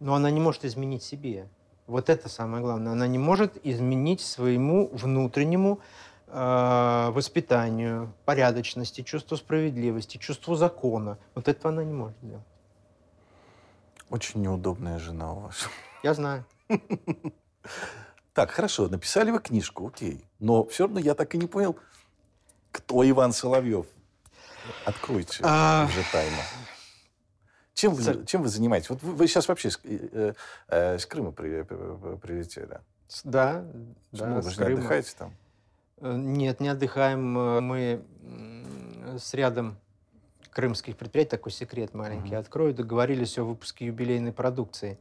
[0.00, 1.48] но она не может изменить себе.
[1.86, 2.92] Вот это самое главное.
[2.92, 5.80] Она не может изменить своему внутреннему
[6.26, 11.18] э, воспитанию, порядочности, чувству справедливости, чувству закона.
[11.34, 12.44] Вот этого она не может сделать.
[14.10, 15.68] Очень неудобная жена у вас.
[16.02, 16.44] Я знаю.
[18.32, 20.24] Так, хорошо, написали вы книжку, окей.
[20.38, 21.76] Но все равно я так и не понял,
[22.70, 23.86] кто Иван Соловьев.
[24.86, 25.86] Откройте А.
[25.88, 26.36] уже тайну.
[27.74, 28.90] Чем вы, чем вы занимаетесь?
[28.90, 30.34] Вот вы, вы сейчас вообще с, э,
[30.68, 32.80] э, с Крыма при- при- прилетели.
[33.24, 33.64] Да,
[34.12, 34.78] да, вы же не Крыма.
[34.80, 35.34] отдыхаете там?
[35.98, 37.38] Э, Нет, не отдыхаем.
[37.38, 38.04] Э, Мы
[39.18, 39.76] с рядом
[40.52, 42.40] крымских предприятий, такой секрет маленький Мгм.
[42.40, 44.98] открою, договорились о выпуске юбилейной продукции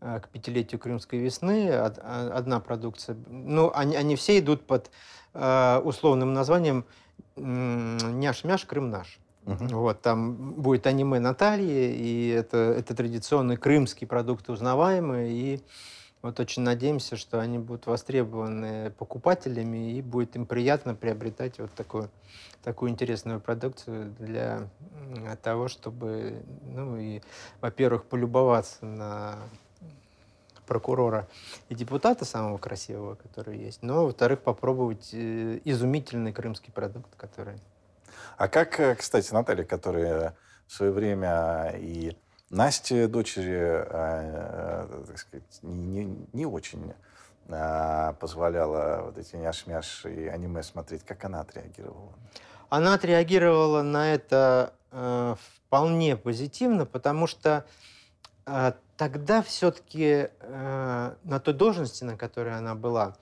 [0.00, 1.68] э, к пятилетию Крымской весны.
[1.70, 3.16] А- Одна продукция.
[3.28, 4.90] Ну, они, они все идут под
[5.34, 6.84] э, условным названием
[7.36, 9.18] «Няш-мяш, Крым наш».
[9.44, 9.68] Мгм.
[9.68, 15.60] Вот, там будет аниме Натальи, и это, это традиционный крымский продукт узнаваемый, и
[16.22, 22.10] вот очень надеемся, что они будут востребованы покупателями, и будет им приятно приобретать вот такую,
[22.62, 24.68] такую интересную продукцию для
[25.42, 27.20] того, чтобы, ну, и,
[27.60, 29.38] во-первых, полюбоваться на
[30.66, 31.26] прокурора
[31.68, 37.58] и депутата самого красивого, который есть, но, во-вторых, попробовать э, изумительный крымский продукт, который
[38.36, 42.16] А как, э, кстати, Наталья, которая в свое время и
[42.50, 46.94] Насте, дочери, э, так сказать, не, не- не очень
[47.48, 52.12] э, позволяла вот эти няш-мяш и аниме смотреть, как она отреагировала?
[52.70, 55.34] Она отреагировала на это э,
[55.66, 57.66] вполне позитивно, потому что
[58.46, 63.14] э, тогда все-таки на той должности, на которой она была,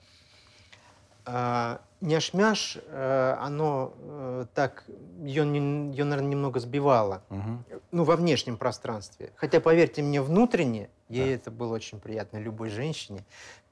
[1.25, 4.83] э, няш-мяш, э, оно э, так,
[5.23, 7.23] ее, ее, наверное, немного сбивало.
[7.29, 7.65] Мгм.
[7.91, 9.31] Ну, во внешнем пространстве.
[9.35, 11.31] Хотя, поверьте мне, внутренне ей Да.
[11.35, 12.37] это было очень приятно.
[12.37, 13.23] Любой женщине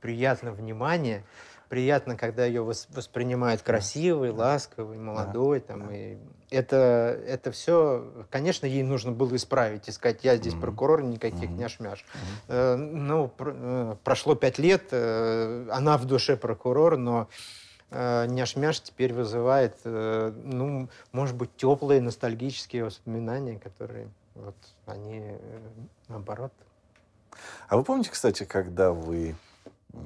[0.02, 1.24] приятно внимание,
[1.70, 5.60] приятно, когда ее вос- воспринимают красивой, ласковой, молодой.
[5.60, 5.96] Там, да.
[5.96, 6.18] и
[6.50, 10.62] это, это все, конечно, ей нужно было исправить и сказать, я здесь Мгм.
[10.62, 11.58] прокурор, никаких Мгм.
[11.60, 12.06] няш-мяш.
[12.14, 12.24] Мгм.
[12.48, 17.28] Э, Ну, пр- э, прошло пять лет, э, она в душе прокурор, но
[17.96, 24.56] э, няш-мяш теперь вызывает, э, ну, может быть, теплые ностальгические воспоминания, которые вот
[24.86, 25.60] они э,
[26.10, 26.52] наоборот.
[27.68, 29.36] А вы помните, кстати, когда вы
[29.94, 29.98] э,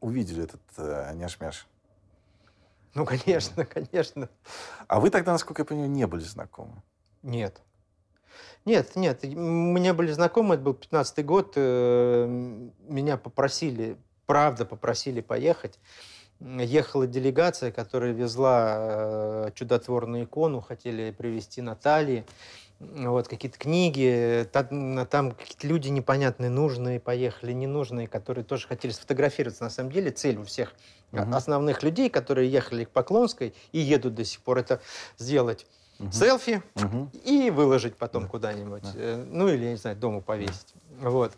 [0.00, 1.66] увидели этот э, няш-мяш?
[2.94, 4.28] Ну, конечно, конечно.
[4.86, 6.82] А вы тогда, насколько я понимаю, не были знакомы?
[7.22, 7.60] Нет.
[8.64, 9.24] Нет, нет.
[9.24, 11.56] и Мы не были знакомы, это был 15-й год.
[11.56, 15.78] Меня попросили, правда попросили поехать.
[16.40, 22.24] Ехала делегация, которая везла э, чудотворную икону, хотели привезти Натальи.
[22.78, 28.92] Вот, какие-то книги, та- м, там какие-то люди непонятные, нужные поехали, ненужные, которые тоже хотели
[28.92, 29.64] сфотографироваться.
[29.64, 30.74] На самом деле цель у всех
[31.10, 31.34] Мгм.
[31.34, 34.80] основных людей, которые ехали к Поклонской и едут до сих пор, это
[35.16, 35.66] сделать
[35.98, 36.12] Мгм.
[36.12, 37.10] селфи, Мгм.
[37.24, 38.28] и выложить потом Да.
[38.28, 38.82] куда-нибудь.
[38.84, 38.92] Да.
[38.94, 40.72] Э, Ну, или, я не знаю, дома повесить.
[41.00, 41.32] Вот.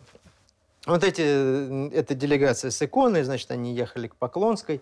[0.87, 4.81] Вот эти, э, эта делегация с иконой, значит, они ехали к Поклонской.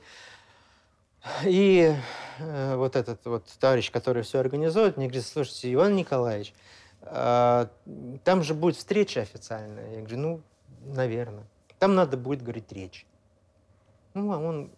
[1.45, 1.95] И
[2.39, 6.55] э, вот этот вот товарищ, который все организует, мне говорит, слушайте, Иван Николаевич,
[7.03, 7.69] а,
[8.25, 9.95] там же будет встреча официальная.
[9.95, 10.41] Я говорю, ну,
[10.85, 11.45] наверное.
[11.79, 13.07] Там надо будет говорить речь.
[14.15, 14.71] Ну, а он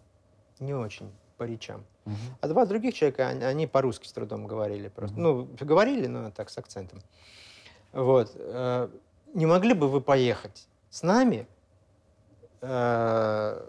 [0.59, 1.83] не очень по речам.
[2.05, 2.17] Мгм.
[2.41, 5.19] А два других человека, они, они по-русски с трудом говорили просто.
[5.19, 5.23] Мгм.
[5.23, 7.01] Ну, говорили, но так, с акцентом.
[7.91, 8.31] Вот.
[8.35, 8.89] э,
[9.33, 11.47] Не могли бы вы поехать с нами
[12.61, 13.65] э,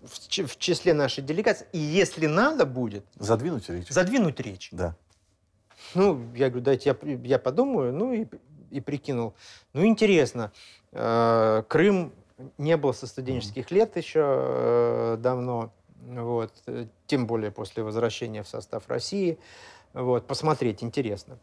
[0.00, 3.88] в числе нашей делегации, и если надо будет, Задвинуть речь?
[3.88, 4.70] задвинуть речь?
[4.72, 4.96] Да.
[5.94, 8.26] Ну, я говорю, дайте я, я подумаю, ну и,
[8.70, 9.34] и прикинул.
[9.72, 10.52] Ну, интересно,
[10.92, 12.12] э, Крым
[12.58, 15.72] не был со студенческих лет еще э, давно,
[16.06, 19.38] вот, э, тем более после возвращения в состав России.
[19.92, 21.38] Вот, посмотреть интересно.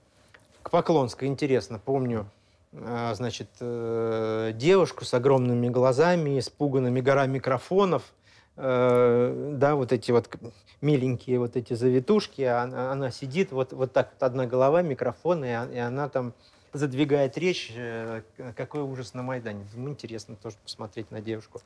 [0.64, 2.30] К Поклонской интересно, помню,
[2.72, 8.04] значит, э, девушку с огромными глазами, испуганными гора микрофонов,
[8.58, 10.30] э, да, вот эти вот
[10.82, 15.44] миленькие вот эти завитушки, а она, она сидит, вот, вот так вот одна голова, микрофон,
[15.44, 16.34] и, а- и она там
[16.72, 18.22] задвигает речь, э,
[18.56, 19.66] какой ужас на Майдане.
[19.74, 21.62] Думаю, интересно тоже посмотреть на девушку.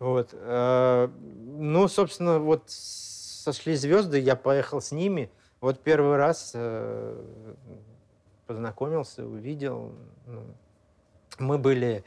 [0.00, 0.32] Вот.
[0.32, 5.30] Ну, собственно, вот сошли звезды, я поехал с ними.
[5.60, 6.56] Вот первый раз
[8.54, 9.92] познакомился, увидел.
[10.26, 10.42] Ну,
[11.38, 12.02] Мы были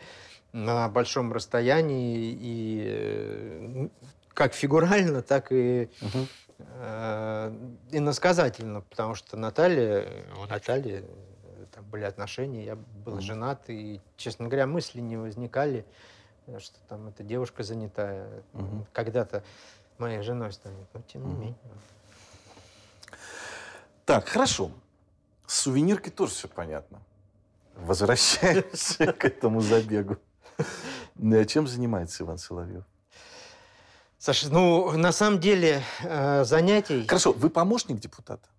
[0.52, 3.88] на большом расстоянии, и э,
[4.34, 6.28] как фигурально, так и Мгм.
[6.60, 7.56] э,
[7.94, 10.06] иносказательно, потому что Наталья,
[10.38, 13.22] у Натальи э, там были отношения, я был Мгм.
[13.22, 15.86] женат, и, честно говоря, мысли не возникали,
[16.48, 18.28] э, что там эта девушка занятая.
[18.52, 18.86] Мгм.
[18.92, 19.44] Когда-то
[19.98, 21.40] моей женой станет, но тем не Мгм.
[21.42, 21.58] менее.
[24.06, 24.72] Так, хорошо.
[25.54, 27.00] С сувениркой тоже все понятно.
[27.76, 30.18] Возвращаемся к этому забегу.
[30.58, 32.84] Э, Чем занимается Иван Соловьев?
[34.18, 38.50] Саша, ну, на самом деле, э, занятий Хорошо, вы помощник депутата?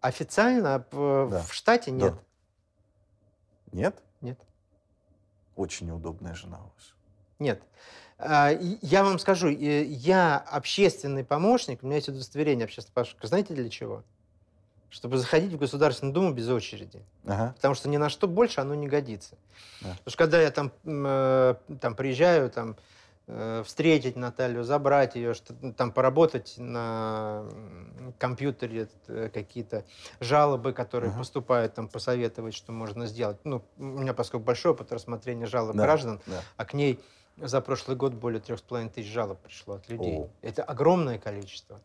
[0.00, 1.42] официально п- Да.
[1.42, 1.96] в штате Да.
[1.96, 2.14] нет.
[3.70, 4.02] Нет?
[4.20, 4.40] Нет.
[5.54, 6.94] Очень неудобная жена у вас.
[7.38, 7.62] Нет.
[8.18, 8.50] А,
[8.82, 13.26] Я вам скажу, я общественный помощник, у меня есть удостоверение общественного помощника.
[13.28, 14.02] Знаете для чего?
[14.90, 17.02] Чтобы заходить в Государственную Думу без очереди.
[17.26, 17.52] Ага.
[17.56, 19.36] Потому что ни на что больше оно не годится.
[19.82, 19.88] Да.
[19.90, 22.76] Потому что когда я там, э, там приезжаю, там,
[23.26, 27.44] э, встретить Наталью, забрать ее, что там поработать на
[28.18, 29.84] компьютере, э, какие-то
[30.20, 31.18] жалобы, которые Ага.
[31.18, 33.36] поступают, там, посоветовать, что можно сделать.
[33.44, 36.40] Ну, у меня, поскольку большой опыт рассмотрения жалоб Да, граждан, да.
[36.56, 36.98] а к ней
[37.40, 40.18] за прошлый год более трех с половиной тысяч жалоб пришло от людей.
[40.18, 40.28] О.
[40.42, 41.80] Это огромное количество.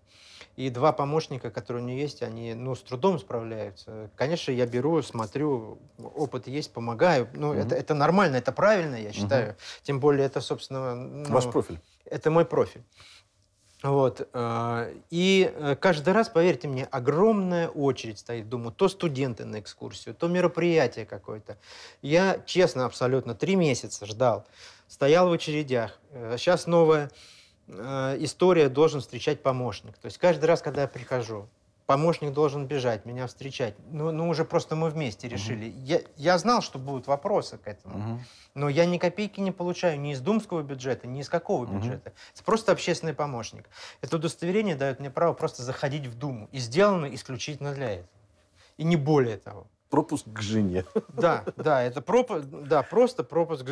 [0.55, 4.09] И два помощника, которые у нее есть, они ну, с трудом справляются.
[4.15, 7.27] Конечно, я беру, смотрю, опыт есть, помогаю.
[7.33, 7.59] Ну, Мгм.
[7.61, 9.55] это, это нормально, это правильно, я считаю.
[9.81, 11.79] Тем более, это, собственно, ну, Ваш профиль.
[12.05, 12.83] это мой профиль.
[13.81, 14.29] Вот.
[14.31, 18.47] э, И э, каждый раз, поверьте мне, огромная очередь стоит.
[18.47, 21.57] Думаю, то студенты на экскурсию, то мероприятие какое-то.
[22.01, 24.45] Я, честно, абсолютно три месяца ждал.
[24.93, 25.99] Стоял в очередях.
[26.37, 27.09] Сейчас новая
[27.67, 29.97] э, история, должен встречать помощник.
[29.97, 31.49] То есть каждый раз, когда я прихожу,
[31.87, 33.73] помощник должен бежать, меня встречать.
[33.89, 35.73] Ну, ну уже просто мы вместе решили.
[35.77, 37.97] Я, я знал, что будут вопросы к этому.
[37.97, 38.25] Мгм.
[38.53, 41.79] Но я ни копейки не получаю ни из думского бюджета, ни из какого Мгм.
[41.79, 42.13] бюджета.
[42.35, 43.67] Это просто общественный помощник.
[44.01, 46.49] Это удостоверение дает мне право просто заходить в Думу.
[46.51, 48.09] И сделано исключительно для этого.
[48.77, 49.65] И не более того.
[49.89, 50.85] Пропуск к жене.
[51.07, 53.65] Да, да, это пропуск, да, просто пропуск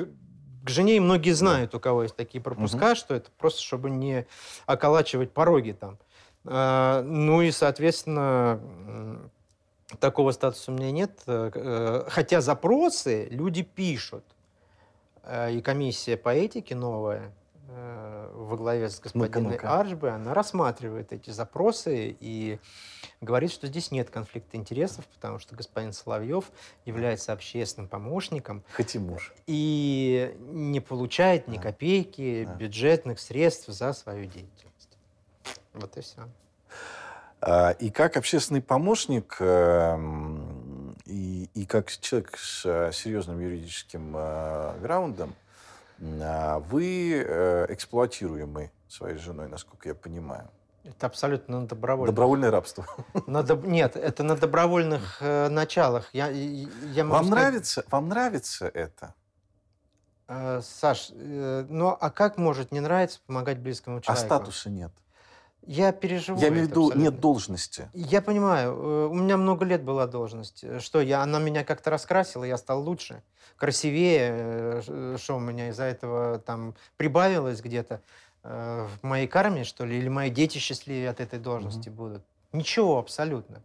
[0.63, 0.97] к жене.
[0.97, 4.25] И многие знают, у кого есть такие пропуска, что это просто, чтобы не
[4.65, 5.97] околачивать пороги там.
[6.45, 8.59] А, Ну и, соответственно,
[9.99, 11.21] такого статуса у меня нет.
[11.27, 14.23] Э, э, Хотя запросы люди пишут.
[15.23, 17.33] Э, И комиссия по этике новая
[17.73, 19.55] во главе с господиной.
[19.57, 22.59] Аршбы, она рассматривает эти запросы и
[23.21, 26.51] говорит, что здесь нет конфликта интересов, потому что господин Соловьев
[26.85, 29.33] является общественным помощником Хоть и муж.
[29.47, 32.53] и не получает ни копейки Да.
[32.55, 34.97] бюджетных средств за свою деятельность.
[35.73, 36.21] Вот и все.
[37.41, 44.77] А, И как общественный помощник, эм, и, и как человек с э, серьезным юридическим э,
[44.79, 45.33] граундом,
[46.01, 50.49] вы э, эксплуатируемы своей женой, насколько я понимаю.
[50.83, 52.15] Это абсолютно на добровольных.
[52.15, 52.87] Добровольное рабство.
[53.27, 56.09] На доб- Нет, это на добровольных э, началах.
[56.13, 59.13] Я, я Вам сказать, нравится, вам нравится это?
[60.27, 64.25] э, Саш, э, ну а как может не нравиться помогать близкому А человеку?
[64.25, 64.91] статуса нет.
[65.65, 66.39] Я переживу.
[66.39, 67.01] Я имею в виду, абсолютно.
[67.09, 67.89] нет должности.
[67.93, 70.63] Я понимаю, э, у меня много лет была должность.
[70.63, 73.21] Э, Что, я, она меня как-то раскрасила, я стал лучше,
[73.57, 74.81] красивее.
[74.87, 78.01] э, Что у меня из-за этого там прибавилось где-то
[78.43, 79.99] в моей карме, что ли?
[79.99, 82.23] Или мои дети счастливее от этой должности будут?
[82.53, 83.61] Ничего абсолютно.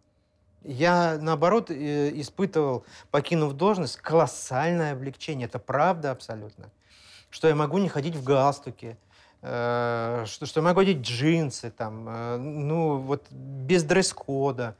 [0.62, 5.46] Я, наоборот, испытывал, покинув должность, колоссальное облегчение.
[5.46, 6.70] Это правда абсолютно.
[7.30, 8.98] Что я могу не ходить в галстуке,
[9.46, 14.76] что, что я могу одеть джинсы, там, э, ну, вот без дресс-кода,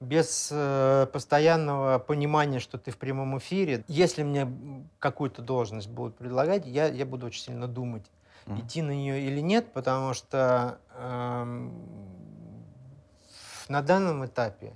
[0.00, 3.84] без э, постоянного понимания, что ты в прямом эфире.
[3.88, 4.48] Если мне
[4.98, 8.04] какую-то должность будут предлагать, я, я буду очень сильно думать,
[8.46, 8.60] Мгм.
[8.60, 11.72] идти на нее или нет, потому что эм,
[13.68, 14.74] на данном этапе,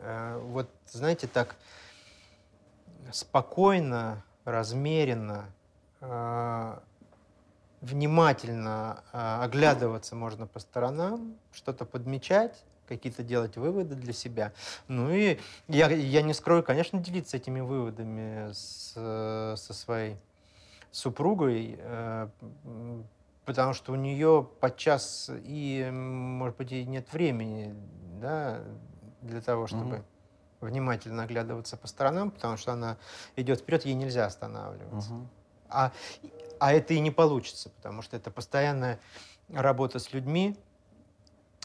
[0.00, 1.56] э, вот, знаете, так
[3.12, 5.46] спокойно, размеренно,
[6.00, 6.78] э,
[7.84, 14.52] внимательно э, оглядываться можно по сторонам, что-то подмечать, какие-то делать выводы для себя.
[14.88, 20.16] Ну и я, я не скрою, конечно, делиться этими выводами с, со своей
[20.90, 22.28] супругой, э,
[23.44, 27.74] потому что у нее подчас и, может быть, и нет времени
[28.20, 28.60] да,
[29.20, 30.04] для того, чтобы Мгм.
[30.60, 32.96] внимательно оглядываться по сторонам, потому что она
[33.36, 35.12] идет вперед, ей нельзя останавливаться.
[35.12, 35.28] Мгм.
[35.68, 35.92] А,
[36.60, 39.00] а это и не получится, потому что это постоянная
[39.52, 40.56] работа с людьми.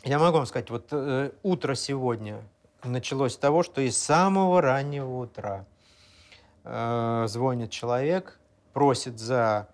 [0.03, 2.41] Я могу вам сказать, вот э, утро сегодня
[2.83, 5.65] началось с того, что из самого раннего утра
[6.63, 8.39] э, звонит человек,
[8.73, 9.67] просит за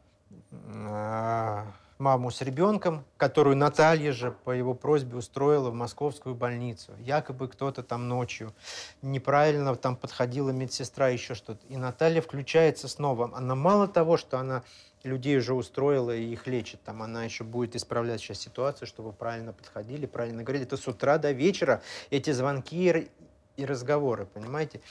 [0.52, 1.64] э,
[1.98, 6.92] маму с ребенком, которую Наталья же по его просьбе устроила в московскую больницу.
[7.00, 8.54] Якобы кто-то там ночью
[9.02, 11.66] неправильно там подходила медсестра, еще что-то.
[11.68, 13.32] И Наталья включается снова.
[13.34, 14.64] Она мало того, что она
[15.06, 19.54] людей уже устроила и их лечит, там она еще будет исправлять сейчас ситуацию, чтобы правильно
[19.54, 20.66] подходили, правильно говорили.
[20.66, 23.10] Это с утра до вечера эти звонки
[23.56, 24.82] и разговоры, понимаете?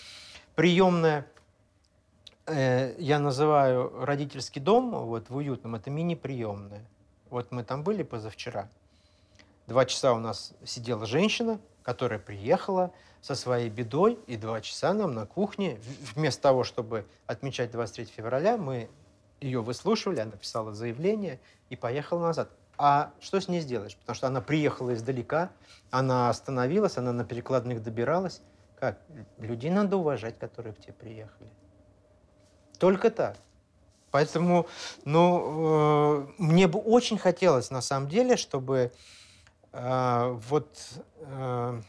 [0.54, 1.26] Приемная
[2.46, 6.84] э, я называю родительский дом вот в уютном, это мини-приемная.
[7.30, 8.68] Вот мы там были позавчера.
[9.66, 15.14] Два часа у нас сидела женщина, которая приехала со своей бедой, и два часа нам
[15.14, 15.78] на кухне,
[16.14, 18.90] вместо того, чтобы отмечать 23 февраля, мы
[19.40, 22.50] ее выслушивали, она писала заявление и поехала назад.
[22.76, 23.96] А что с ней сделаешь?
[23.96, 25.50] Потому что она приехала издалека,
[25.90, 28.40] она остановилась, она на перекладных добиралась.
[28.78, 28.98] Как?
[29.38, 31.48] Людей надо уважать, которые к тебе приехали.
[32.78, 33.36] Только так.
[34.10, 34.68] Поэтому,
[35.04, 38.92] ну, э, мне бы очень хотелось, на самом деле, чтобы
[39.72, 40.68] э, вот
[41.18, 41.82] э,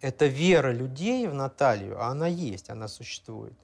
[0.00, 3.54] эта вера людей в Наталью, а она есть, она существует,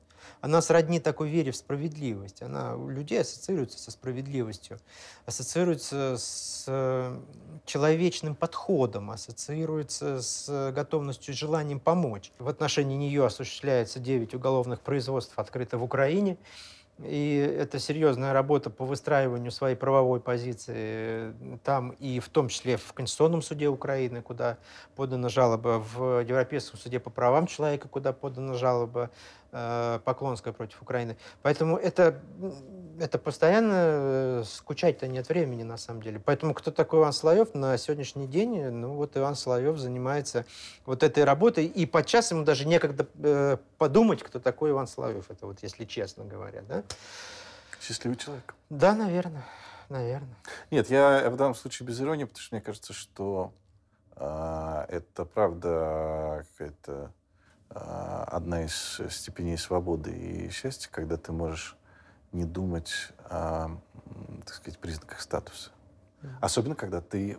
[0.41, 2.43] она сродни такой вере в справедливость.
[2.43, 4.79] Она у людей ассоциируется со справедливостью,
[5.27, 7.21] ассоциируется с э,
[7.67, 12.33] человечным подходом, ассоциируется с готовностью, желанием помочь.
[12.39, 16.37] В отношении нее осуществляется 9 уголовных производств, открыто в Украине.
[17.05, 21.35] И это серьезная работа по выстраиванию своей правовой позиции
[21.65, 24.59] там, и в том числе в Конституционном суде Украины, куда
[24.97, 29.11] подана жалоба, в Европейском суде по правам человека, куда подана жалоба,
[29.53, 31.17] Э, Поклонская против Украины.
[31.43, 32.21] Поэтому это,
[33.01, 36.21] это постоянно э, скучать-то нет времени, на самом деле.
[36.21, 38.71] Поэтому кто такой Иван Соловьев на сегодняшний день?
[38.71, 40.45] Ну, вот Иван Соловьев занимается
[40.85, 45.31] вот этой работой, и подчас ему даже некогда э, подумать, кто такой Иван Соловьев.
[45.31, 46.83] Это вот, если честно говоря, да?
[47.81, 48.55] Счастливый человек.
[48.69, 49.45] Да, наверное.
[49.89, 50.37] Наверное.
[50.71, 53.53] Нет, я в данном случае без иронии, потому что мне кажется, что
[54.15, 57.13] э, это правда какая-то
[57.73, 61.77] а, одна из степеней свободы и счастья, когда ты можешь
[62.33, 62.93] не думать
[63.25, 63.71] о,
[64.45, 65.71] так сказать, признаках статуса.
[66.41, 67.37] Особенно, когда ты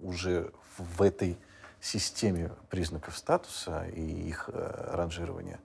[0.00, 1.38] уже в этой
[1.80, 5.60] системе признаков статуса и их э, ранжирования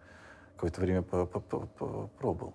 [0.56, 2.54] какое-то время пробовал.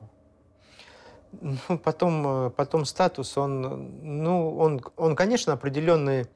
[1.33, 6.27] Ну, потом, э, потом статус, он, ну, он, он, конечно, определенные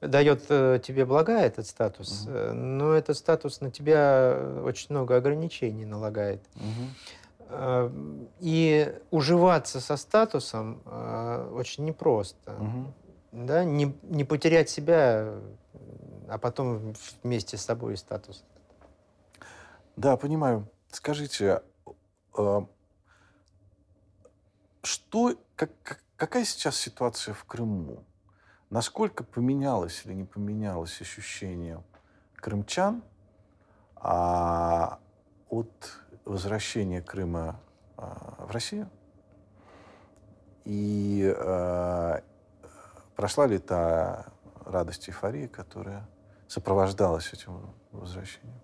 [0.00, 2.54] дает э, тебе блага этот статус, угу.
[2.54, 6.42] но этот статус на тебя очень много ограничений налагает.
[6.54, 6.88] Угу.
[8.40, 10.82] И уживаться со статусом
[11.54, 12.52] очень непросто.
[12.52, 12.94] Угу.
[13.32, 13.64] Да?
[13.64, 15.34] Не, не потерять себя,
[16.28, 18.44] а потом вместе с собой статус.
[19.96, 20.68] Да, понимаю.
[20.90, 21.62] Скажите,
[24.82, 28.04] что, как, какая сейчас ситуация в Крыму?
[28.70, 31.82] Насколько поменялось или не поменялось ощущение
[32.36, 33.02] крымчан
[33.96, 35.00] а,
[35.48, 37.60] от возвращения Крыма
[37.96, 38.88] а, в Россию?
[40.64, 42.22] И а,
[43.16, 44.26] прошла ли та
[44.64, 46.08] радость и эйфория, которая
[46.48, 48.60] сопровождалась этим возвращением?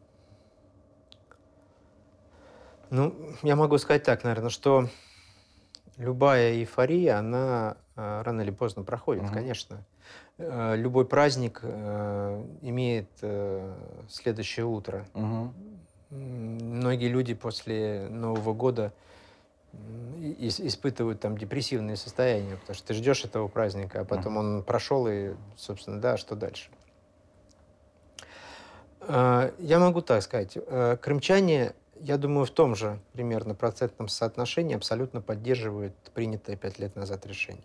[2.90, 4.88] Ну, я могу сказать так, наверное, что
[5.96, 9.32] любая эйфория, она э, рано или поздно проходит, угу.
[9.32, 9.84] конечно.
[10.38, 13.74] Э, любой праздник э, имеет э,
[14.08, 15.06] следующее утро.
[15.14, 15.52] Угу.
[16.10, 18.92] Многие люди после Нового года
[20.18, 25.34] испытывают там депрессивные состояния, потому что ты ждешь этого праздника, а потом он прошел, и,
[25.56, 26.70] собственно, да, что дальше?
[29.08, 30.56] Я могу так сказать.
[31.00, 37.26] Крымчане, я думаю, в том же примерно процентном соотношении абсолютно поддерживают принятое пять лет назад
[37.26, 37.64] решение.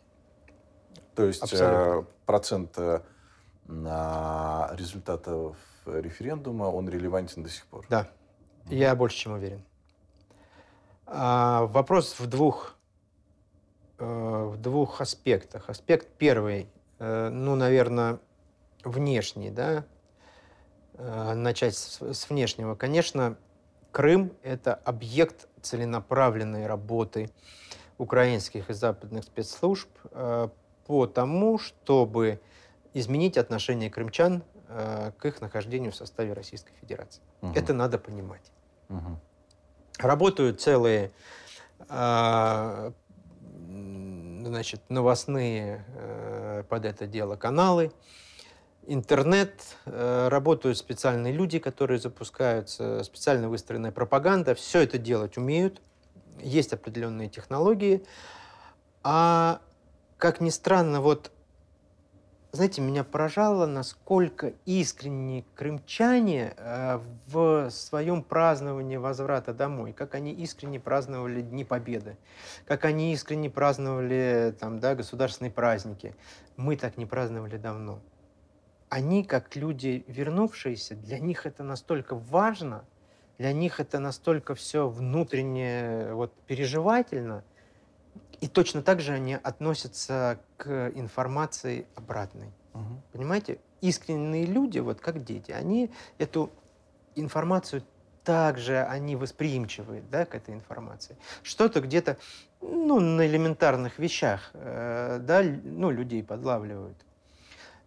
[1.15, 2.05] То есть Абсолютно.
[2.25, 3.01] процент э,
[3.67, 7.85] результатов референдума, он релевантен до сих пор?
[7.89, 8.07] Да,
[8.69, 9.63] я больше чем уверен.
[11.05, 12.75] А, вопрос в двух,
[13.99, 15.69] э, в двух аспектах.
[15.69, 16.67] Аспект первый,
[16.99, 18.19] э, ну, наверное,
[18.83, 19.85] внешний, да,
[20.97, 22.75] начать с, с внешнего.
[22.75, 23.37] Конечно,
[23.91, 27.31] Крым– это объект целенаправленной работы
[27.97, 29.89] украинских и западных спецслужб
[30.85, 32.39] по тому, чтобы
[32.93, 37.21] изменить отношение крымчан э, к их нахождению в составе Российской Федерации.
[37.41, 37.53] Угу.
[37.55, 38.50] Это надо понимать.
[38.91, 39.19] Угу.
[39.99, 41.11] Работают целые
[41.89, 42.91] э,
[44.45, 47.91] значит, новостные э, под это дело каналы,
[48.85, 54.55] интернет, э, работают специальные люди, которые запускаются, специально выстроенная пропаганда.
[54.55, 55.81] Все это делать умеют,
[56.39, 58.03] есть определенные технологии.
[59.03, 59.61] А
[60.17, 61.31] как ни странно, вот,
[62.53, 70.79] знаете, меня поражало, насколько искренне крымчане э, в своем праздновании возврата домой, как они искренне
[70.79, 72.17] праздновали Дни Победы,
[72.65, 76.13] как они искренне праздновали там, да, государственные праздники.
[76.57, 78.01] Мы так не праздновали давно.
[78.89, 82.83] Они, как люди вернувшиеся, для них это настолько важно,
[83.37, 87.45] для них это настолько все внутренне вот, переживательно,
[88.41, 92.51] и точно так же они относятся к информации обратной.
[92.73, 93.01] Мгм.
[93.13, 93.59] Понимаете?
[93.81, 96.51] Искренние люди, вот как дети, они эту
[97.15, 97.83] информацию
[98.23, 101.17] также они восприимчивы да, к этой информации.
[101.43, 102.17] Что-то где-то
[102.61, 106.97] ну, на элементарных вещах э, да, ну, людей подлавливают.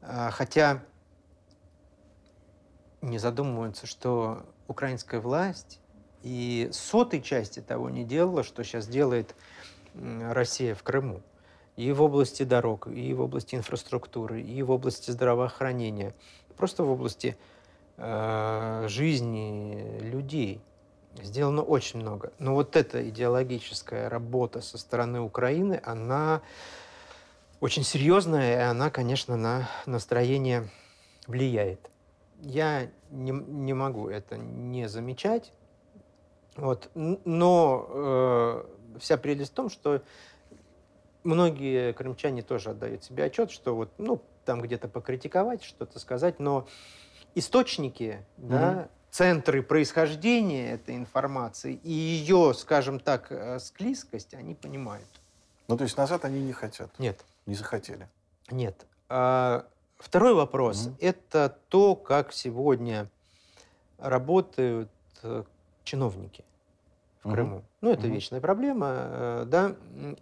[0.01, 0.83] А, Хотя
[3.01, 5.81] не задумываются, что украинская власть
[6.23, 9.35] и сотой части того не делала, что сейчас делает
[9.95, 11.23] Россия в Крыму.
[11.77, 16.15] И в области дорог, и в области инфраструктуры, и в области здравоохранения.
[16.57, 17.37] Просто в области
[17.97, 20.61] э, жизни людей.
[21.23, 22.33] Сделано очень много.
[22.39, 26.43] Но вот эта идеологическая работа со стороны Украины, она
[27.61, 30.69] очень серьезная, и она, конечно, на настроение
[31.27, 31.91] влияет.
[32.41, 35.53] Я не, не могу это не замечать.
[36.57, 36.91] Вот.
[36.95, 38.65] Но э,
[38.99, 40.03] вся прелесть в том, что
[41.23, 46.67] многие крымчане тоже отдают себе отчет, что вот, ну, там где-то покритиковать, что-то сказать, но
[47.35, 55.09] источники, да, центры происхождения этой информации и ее, скажем так, э, склизкость, они понимают.
[55.69, 58.09] Ну, то есть назад они не хотят, Нет, не захотели.
[58.51, 58.87] нет.
[59.09, 59.67] А,
[59.99, 63.09] второй вопрос Мгм.– это то, как сегодня
[63.99, 64.91] работают
[65.23, 65.45] э,
[65.85, 66.45] чиновники
[67.25, 67.31] в.
[67.33, 67.65] Крыму.
[67.81, 68.15] Ну, это Мгм.
[68.15, 69.77] вечная проблема, э, да.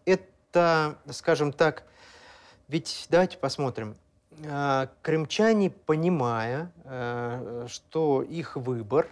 [0.04, 1.84] Это, скажем так,
[2.68, 3.96] ведь давайте посмотрим.
[4.48, 9.08] А, Крымчане, понимая, э, что их выбор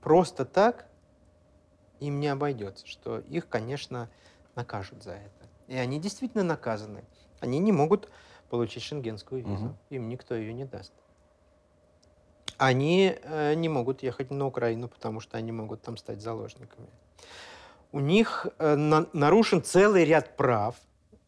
[0.00, 0.86] просто так
[2.00, 4.10] им не обойдется, что их, конечно,
[4.56, 5.48] накажут за это.
[5.68, 7.04] И они действительно наказаны.
[7.40, 8.10] Они не могут
[8.50, 9.66] получить шенгенскую визу.
[9.66, 9.76] Мгм.
[9.90, 10.92] Им никто ее не даст.
[12.62, 16.86] Они э, не могут ехать на Украину, потому что они могут там стать заложниками.
[17.90, 20.76] У них э, на- нарушен целый ряд прав.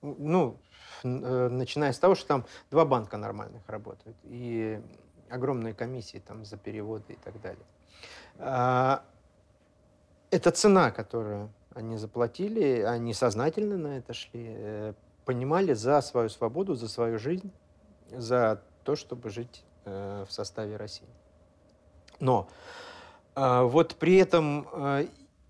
[0.00, 0.60] Ну,
[1.02, 4.16] э, начиная с того, что там два банка нормальных работают.
[4.22, 4.80] И
[5.28, 7.66] огромные комиссии там за переводы и так далее.
[8.38, 9.02] А,
[10.30, 16.88] Это цена, которую они заплатили, они сознательно на это шли, понимали за свою свободу, за
[16.88, 17.50] свою жизнь,
[18.12, 21.08] за то, чтобы жить в составе России.
[22.20, 22.48] Но
[23.34, 25.06] а, вот при этом э,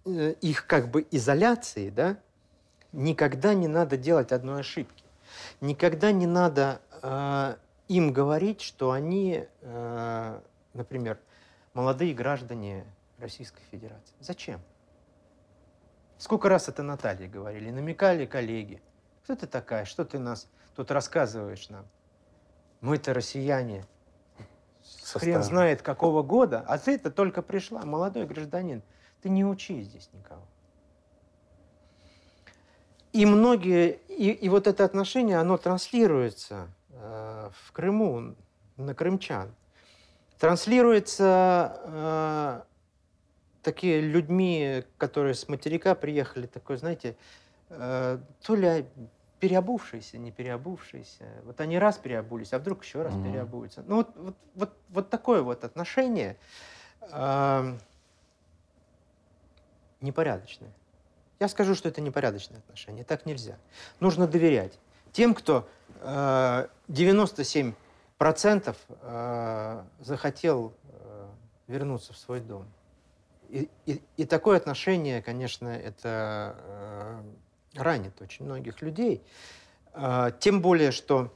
[0.07, 2.19] э, их как бы изоляции, да,
[2.93, 5.05] никогда не надо делать одной ошибки.
[5.61, 7.57] Никогда не надо э,
[7.89, 9.47] им говорить, что они,
[10.73, 11.19] например,
[11.75, 12.87] молодые граждане
[13.19, 14.15] Российской Федерации.
[14.21, 14.61] Зачем?
[16.17, 18.81] Сколько раз это Наталье говорили, намекали коллеги.
[19.25, 19.85] Кто ты такая?
[19.85, 21.85] Что ты нас тут рассказываешь нам?
[22.81, 23.85] Мы-то россияне.
[25.15, 28.83] Со Хрен знает какого года, а ты-то только пришла, молодой гражданин.
[29.23, 30.43] Ты не учи здесь никого.
[33.13, 38.35] И многие, и, и вот это отношение, оно транслируется э, в Крыму,
[38.77, 39.55] на крымчан.
[40.41, 42.63] Транслируется э,
[43.63, 47.17] такие людьми, которые с материка приехали, такой, знаете,
[47.69, 48.85] э, то ли
[49.45, 51.43] переобувшиеся, не переобувшиеся.
[51.45, 53.25] Вот они раз переобулись, а вдруг еще раз Мгм.
[53.25, 53.85] переобуются.
[53.87, 54.79] Ну вот, вот, вот
[55.35, 56.37] такое вот отношение
[57.01, 57.77] э,
[60.01, 60.71] непорядочное.
[61.41, 63.03] Я скажу, что это непорядочное отношение.
[63.05, 63.57] Так нельзя.
[63.99, 64.79] Нужно доверять
[65.13, 65.69] тем, кто
[66.03, 67.75] э, 97%
[69.03, 71.27] э, захотел э,
[71.67, 72.67] вернуться в свой дом.
[73.49, 77.23] И, и- и такое отношение, конечно, это э,
[77.75, 79.21] ранит очень многих людей.
[79.95, 81.35] Э, тем более, что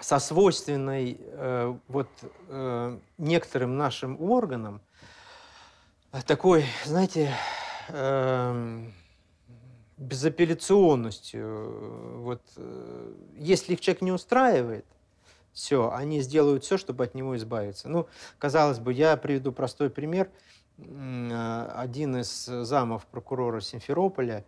[0.00, 2.08] со свойственной э, вот
[2.48, 4.80] э, некоторым нашим органам
[6.12, 7.34] э, такой, знаете,
[7.88, 8.92] эм,
[9.96, 11.42] безапелляционностью.
[11.42, 14.84] э, Вот э, если их человек не устраивает,
[15.52, 17.88] все, они сделают все, чтобы от него избавиться.
[17.88, 18.06] Ну,
[18.38, 20.30] казалось бы, я приведу простой пример.
[20.78, 24.44] Э, Один из замов прокурора Симферополя,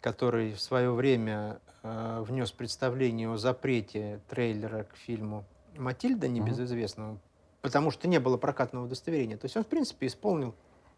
[0.00, 5.44] который в свое время э, внес представление о запрете трейлера к фильму
[5.76, 7.18] «Матильда» небезызвестного,
[7.60, 9.36] потому что не было прокатного удостоверения.
[9.36, 10.54] То есть он, в принципе, исполнил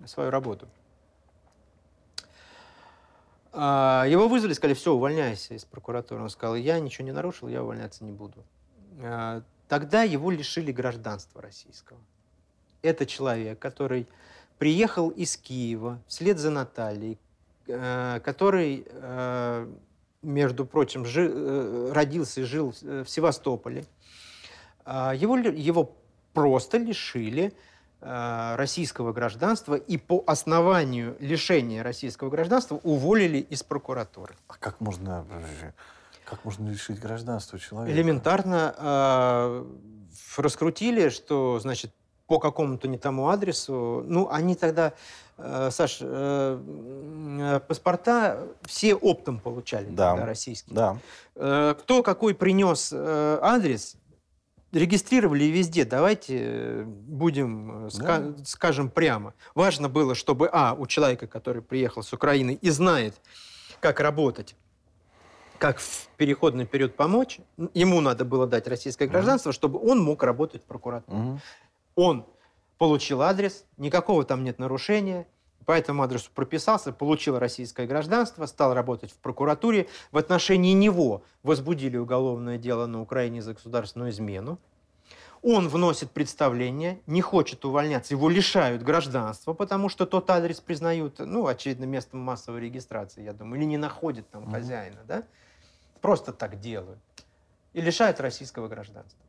[0.07, 0.69] свою работу.
[3.53, 6.23] А, Его вызвали, сказали, все, увольняйся из прокуратуры.
[6.23, 8.45] Он сказал, я ничего не нарушил, я увольняться не буду.
[9.03, 12.01] А, Тогда его лишили гражданства российского.
[12.83, 14.09] Это человек, который
[14.59, 17.17] приехал из Киева вслед за Натальей,
[18.25, 19.67] который, э,
[20.23, 23.85] между прочим, жи- э, родился и жил э, в Севастополе.
[24.85, 25.97] А, Его, его
[26.33, 27.53] просто лишили
[28.01, 34.35] э, российского гражданства и по основанию лишения российского гражданства уволили из прокуратуры.
[34.49, 35.25] А как можно,
[36.25, 37.97] как можно лишить гражданства человека?
[37.97, 39.65] Элементарно э,
[40.37, 41.93] раскрутили, что, значит,
[42.31, 44.05] по какому-то не тому адресу.
[44.07, 44.93] Ну, они тогда,
[45.37, 46.61] э, Саш, э,
[47.41, 50.11] э, паспорта все оптом получали Да.
[50.11, 50.77] тогда российские.
[50.77, 50.97] Да.
[51.35, 53.97] Э, кто какой принес э, адрес,
[54.71, 55.85] регистрировали везде.
[55.85, 59.35] Давайте э, будем, э, ска- скажем прямо.
[59.57, 63.21] Важно было, чтобы, а, у человека, который приехал с Украины и знает,
[63.81, 64.55] как работать,
[65.59, 67.41] как в переходный период помочь,
[67.75, 71.19] ему надо было дать российское гражданство, чтобы он мог работать в прокуратуре.
[71.19, 71.41] Мгм.
[72.01, 72.27] Он
[72.79, 75.27] получил адрес, никакого там нет нарушения,
[75.67, 79.87] по этому адресу прописался, получил российское гражданство, стал работать в прокуратуре.
[80.11, 84.59] В отношении него возбудили уголовное дело на Украине за государственную измену.
[85.43, 91.47] Он вносит представление, не хочет увольняться, его лишают гражданства, потому что тот адрес признают, ну,
[91.49, 95.25] очевидно, местом массовой регистрации, я думаю, или не находит там хозяина, да?
[96.01, 96.99] Просто так делают.
[97.75, 99.21] И лишают российского гражданства.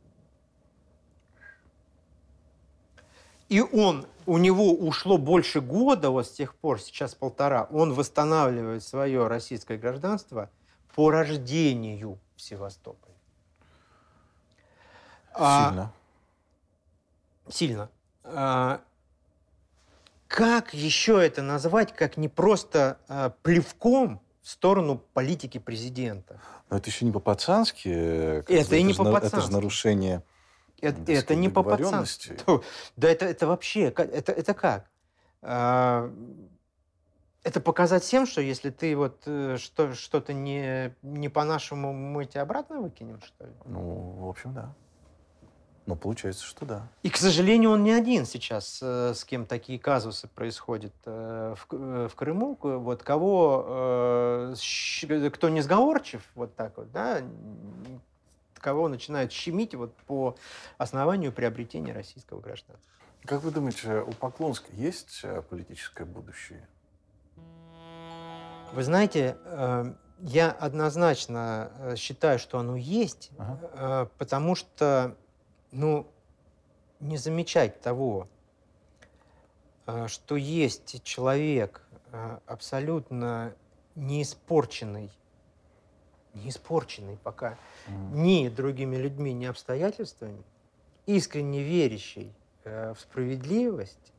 [3.52, 8.82] И он, у него ушло больше года, вот с тех пор, сейчас полтора, он восстанавливает
[8.82, 10.48] свое российское гражданство
[10.94, 13.12] по рождению в Севастополе.
[15.34, 15.92] А, Сильно.
[17.50, 17.90] Сильно.
[18.24, 18.80] А,
[20.28, 26.40] как еще это назвать, как не просто а, плевком в сторону политики президента?
[26.70, 27.88] Но это еще не по-пацански.
[27.88, 29.52] э, Это и не на- Это же по-пацански.
[29.52, 30.22] нарушение
[30.82, 32.30] Это, это не по-пацански.
[32.30, 32.68] договоренностей.
[32.96, 34.90] Да это, это вообще, это, это как?
[35.40, 36.12] А,
[37.44, 42.42] это показать всем, что если ты вот э, что, что-то не, не по-нашему, мы тебя
[42.42, 43.52] обратно выкинем, что ли?
[43.64, 44.74] Ну, в общем, да.
[45.86, 46.88] Ну, получается, что да.
[47.02, 52.08] И, к сожалению, он не один сейчас, э, с кем такие казусы происходят э, в,
[52.08, 52.56] в Крыму.
[52.60, 57.22] Вот кого, кто не сговорчив, вот так вот, да,
[58.62, 60.36] кого начинают щемить вот по
[60.78, 62.90] основанию приобретения российского гражданства.
[63.24, 66.66] Как вы думаете, у Поклонска есть э, политическое будущее?
[68.72, 73.58] Вы знаете, э, я однозначно э, считаю, что оно есть, Ага.
[73.74, 75.16] э, потому что,
[75.72, 76.06] ну,
[77.00, 78.28] не замечать того,
[80.06, 81.82] что есть человек
[82.46, 83.52] абсолютно
[83.96, 85.10] не испорченный,
[86.34, 87.58] не испорченный пока
[87.88, 88.22] М.
[88.22, 90.42] ни другими людьми, ни обстоятельствами,
[91.06, 92.32] искренне верящий
[92.64, 94.12] э, в справедливость,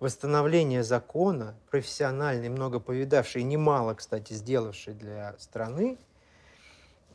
[0.00, 5.98] восстановление закона, профессиональный, много повидавший, немало, кстати, сделавший для страны,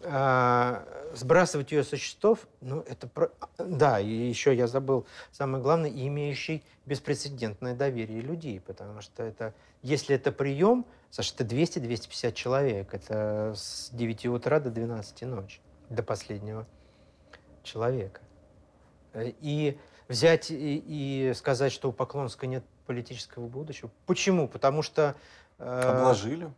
[0.04, 0.84] а,
[1.14, 3.08] сбрасывать ее со счетов, ну, это...
[3.08, 3.30] про-
[3.60, 10.16] Да, и еще я забыл, самое главное, имеющий беспрецедентное доверие людей, потому что это, если
[10.16, 15.60] это прием, Саша, это 200-250 человек, это с 9 утра до 12 ночи,
[15.90, 16.66] до последнего
[17.64, 18.22] человека.
[19.14, 23.92] Э, И взять и, и сказать, что у Поклонска нет политического будущего.
[24.06, 24.48] Почему?
[24.48, 25.16] Потому что...
[25.60, 26.50] э, Обложили?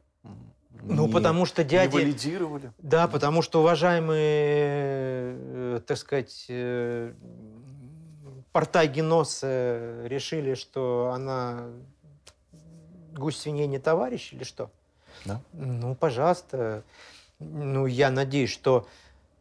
[0.84, 1.94] Ну, Не- потому что Не дяди...
[1.96, 2.72] валидировали?
[2.78, 7.14] Да, потому что уважаемые, э, так сказать, э,
[8.52, 11.70] портагеносы решили, что она
[13.14, 14.70] гусь свиней не товарищ или что?
[15.26, 15.40] Да.
[15.54, 16.84] Ну, пожалуйста.
[17.40, 18.88] Ну, я надеюсь, что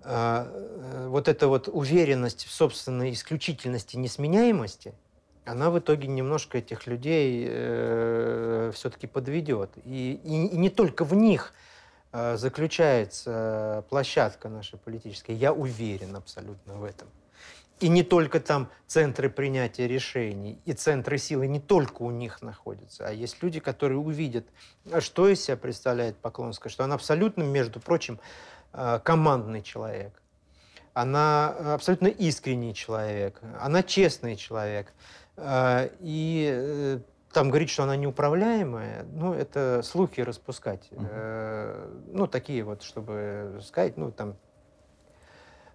[0.03, 4.95] э, э, вот эта вот уверенность в собственной исключительности, несменяемости,
[5.45, 7.45] она в итоге немножко этих людей
[8.73, 9.71] все-таки подведет.
[9.85, 11.53] И, и- и не только в них
[12.13, 15.35] э, заключается площадка наша политическая.
[15.35, 17.09] Я уверен абсолютно в этом.
[17.81, 23.09] И не только там центры принятия решений, и центры силы не только у них находятся,
[23.09, 24.47] а есть люди, которые увидят,
[25.01, 28.21] что из себя представляет Поклонская, что она абсолютно, между прочим,
[28.73, 30.23] э, командный человек.
[30.95, 34.93] Она абсолютно искренний человек, она честный человек.
[35.37, 36.99] Э, И э,
[37.33, 40.89] там говорить, что она неуправляемая, ну, это слухи распускать.
[40.91, 44.37] Э, Ну, такие вот, чтобы сказать, ну, там,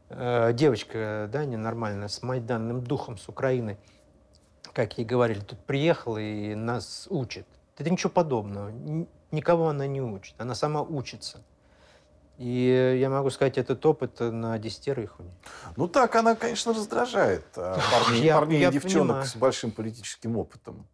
[0.10, 3.78] э, девочка, да, ненормальная, с майданным духом с Украины,
[4.74, 7.47] как ей говорили, тут приехала и нас учит.
[7.78, 8.72] Это ничего подобного.
[9.32, 11.43] Никого она не учит, она сама учится.
[12.38, 15.34] И я могу сказать, этот опыт на десятерых у нее.
[15.76, 19.26] Ну так, она, конечно, раздражает а, парней, Я- парней я и девчонок понимаю.
[19.26, 20.88] с большим политическим опытом.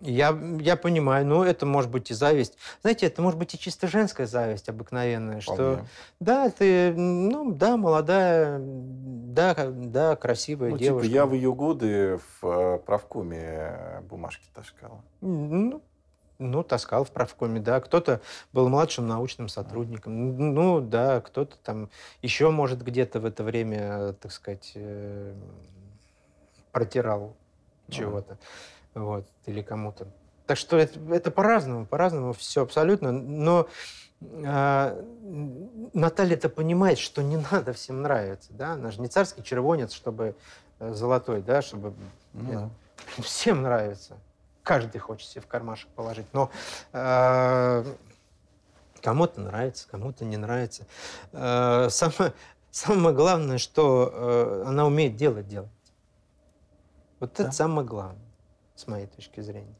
[0.00, 2.58] Я, я понимаю, но это может быть и зависть.
[2.82, 5.88] Знаете, это может быть и чисто женская зависть обыкновенная, что Вполне.
[6.20, 11.06] да, ты, ну, да, молодая, да, да, красивая Ну, девушка.
[11.06, 15.00] типа, я в ее годы в э, правкоме э, бумажки таскала.
[15.22, 15.80] Ну,
[16.38, 17.80] ну, таскал в правкоме, да.
[17.80, 18.20] Кто-то
[18.52, 20.54] был младшим научным сотрудником.
[20.54, 21.88] Ну, да, кто-то там
[22.20, 24.76] еще, может, где-то в это время, э, так сказать,
[26.72, 27.36] протирал
[27.88, 28.36] Ну чего-то.
[28.94, 30.06] Вот, или кому-то.
[30.46, 33.12] Так что это, это по-разному, по-разному все абсолютно.
[33.12, 33.66] Но
[34.44, 35.02] а,
[35.92, 38.72] Наталья это понимает, что не надо всем нравиться, да.
[38.72, 40.36] Она же не царский червонец, чтобы
[40.78, 41.94] э, золотой, да, чтобы
[42.32, 42.60] Ну Нет.
[43.16, 43.22] да.
[43.22, 44.16] Всем нравится.
[44.62, 46.26] Каждый хочет себе в кармашек положить.
[46.32, 46.50] Но
[46.92, 47.84] э,
[49.02, 50.86] кому-то нравится, кому-то не нравится.
[51.32, 52.32] Э, самое,
[52.70, 55.70] самое главное, что э, она умеет делать делать.
[57.20, 57.44] Вот Да.
[57.44, 58.23] это самое главное,
[58.74, 59.74] с моей точки зрения.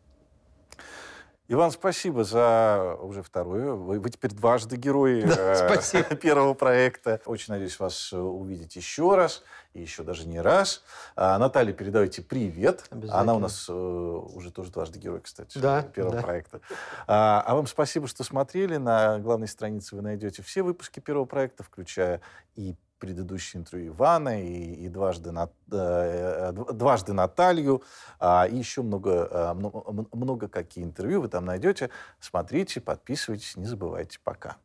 [1.47, 3.73] Иван, спасибо за уже второе.
[3.73, 7.21] Вы, вы теперь дважды герои Да, э, первого проекта.
[7.27, 9.43] Очень надеюсь вас увидеть еще раз,
[9.75, 10.83] и еще даже не раз.
[11.17, 12.89] А, Наталье передавайте привет.
[13.11, 16.23] Она у нас э, уже тоже дважды герой, кстати, Да, первого да.
[16.23, 16.61] проекта.
[17.07, 18.79] А, а вам спасибо, что смотрели.
[18.79, 22.23] На главной странице вы найдете все выпуски первого проекта, включая
[22.57, 22.75] и
[23.05, 27.83] предыдущее интервью Ивана, и, и дважды, Нат- э, дв- дважды Наталью,
[28.19, 31.91] а, и еще много, а, мно- м- много какие интервью вы там найдете.
[32.21, 34.19] Смотрите, подписывайтесь, не забывайте.
[34.25, 34.57] Пока.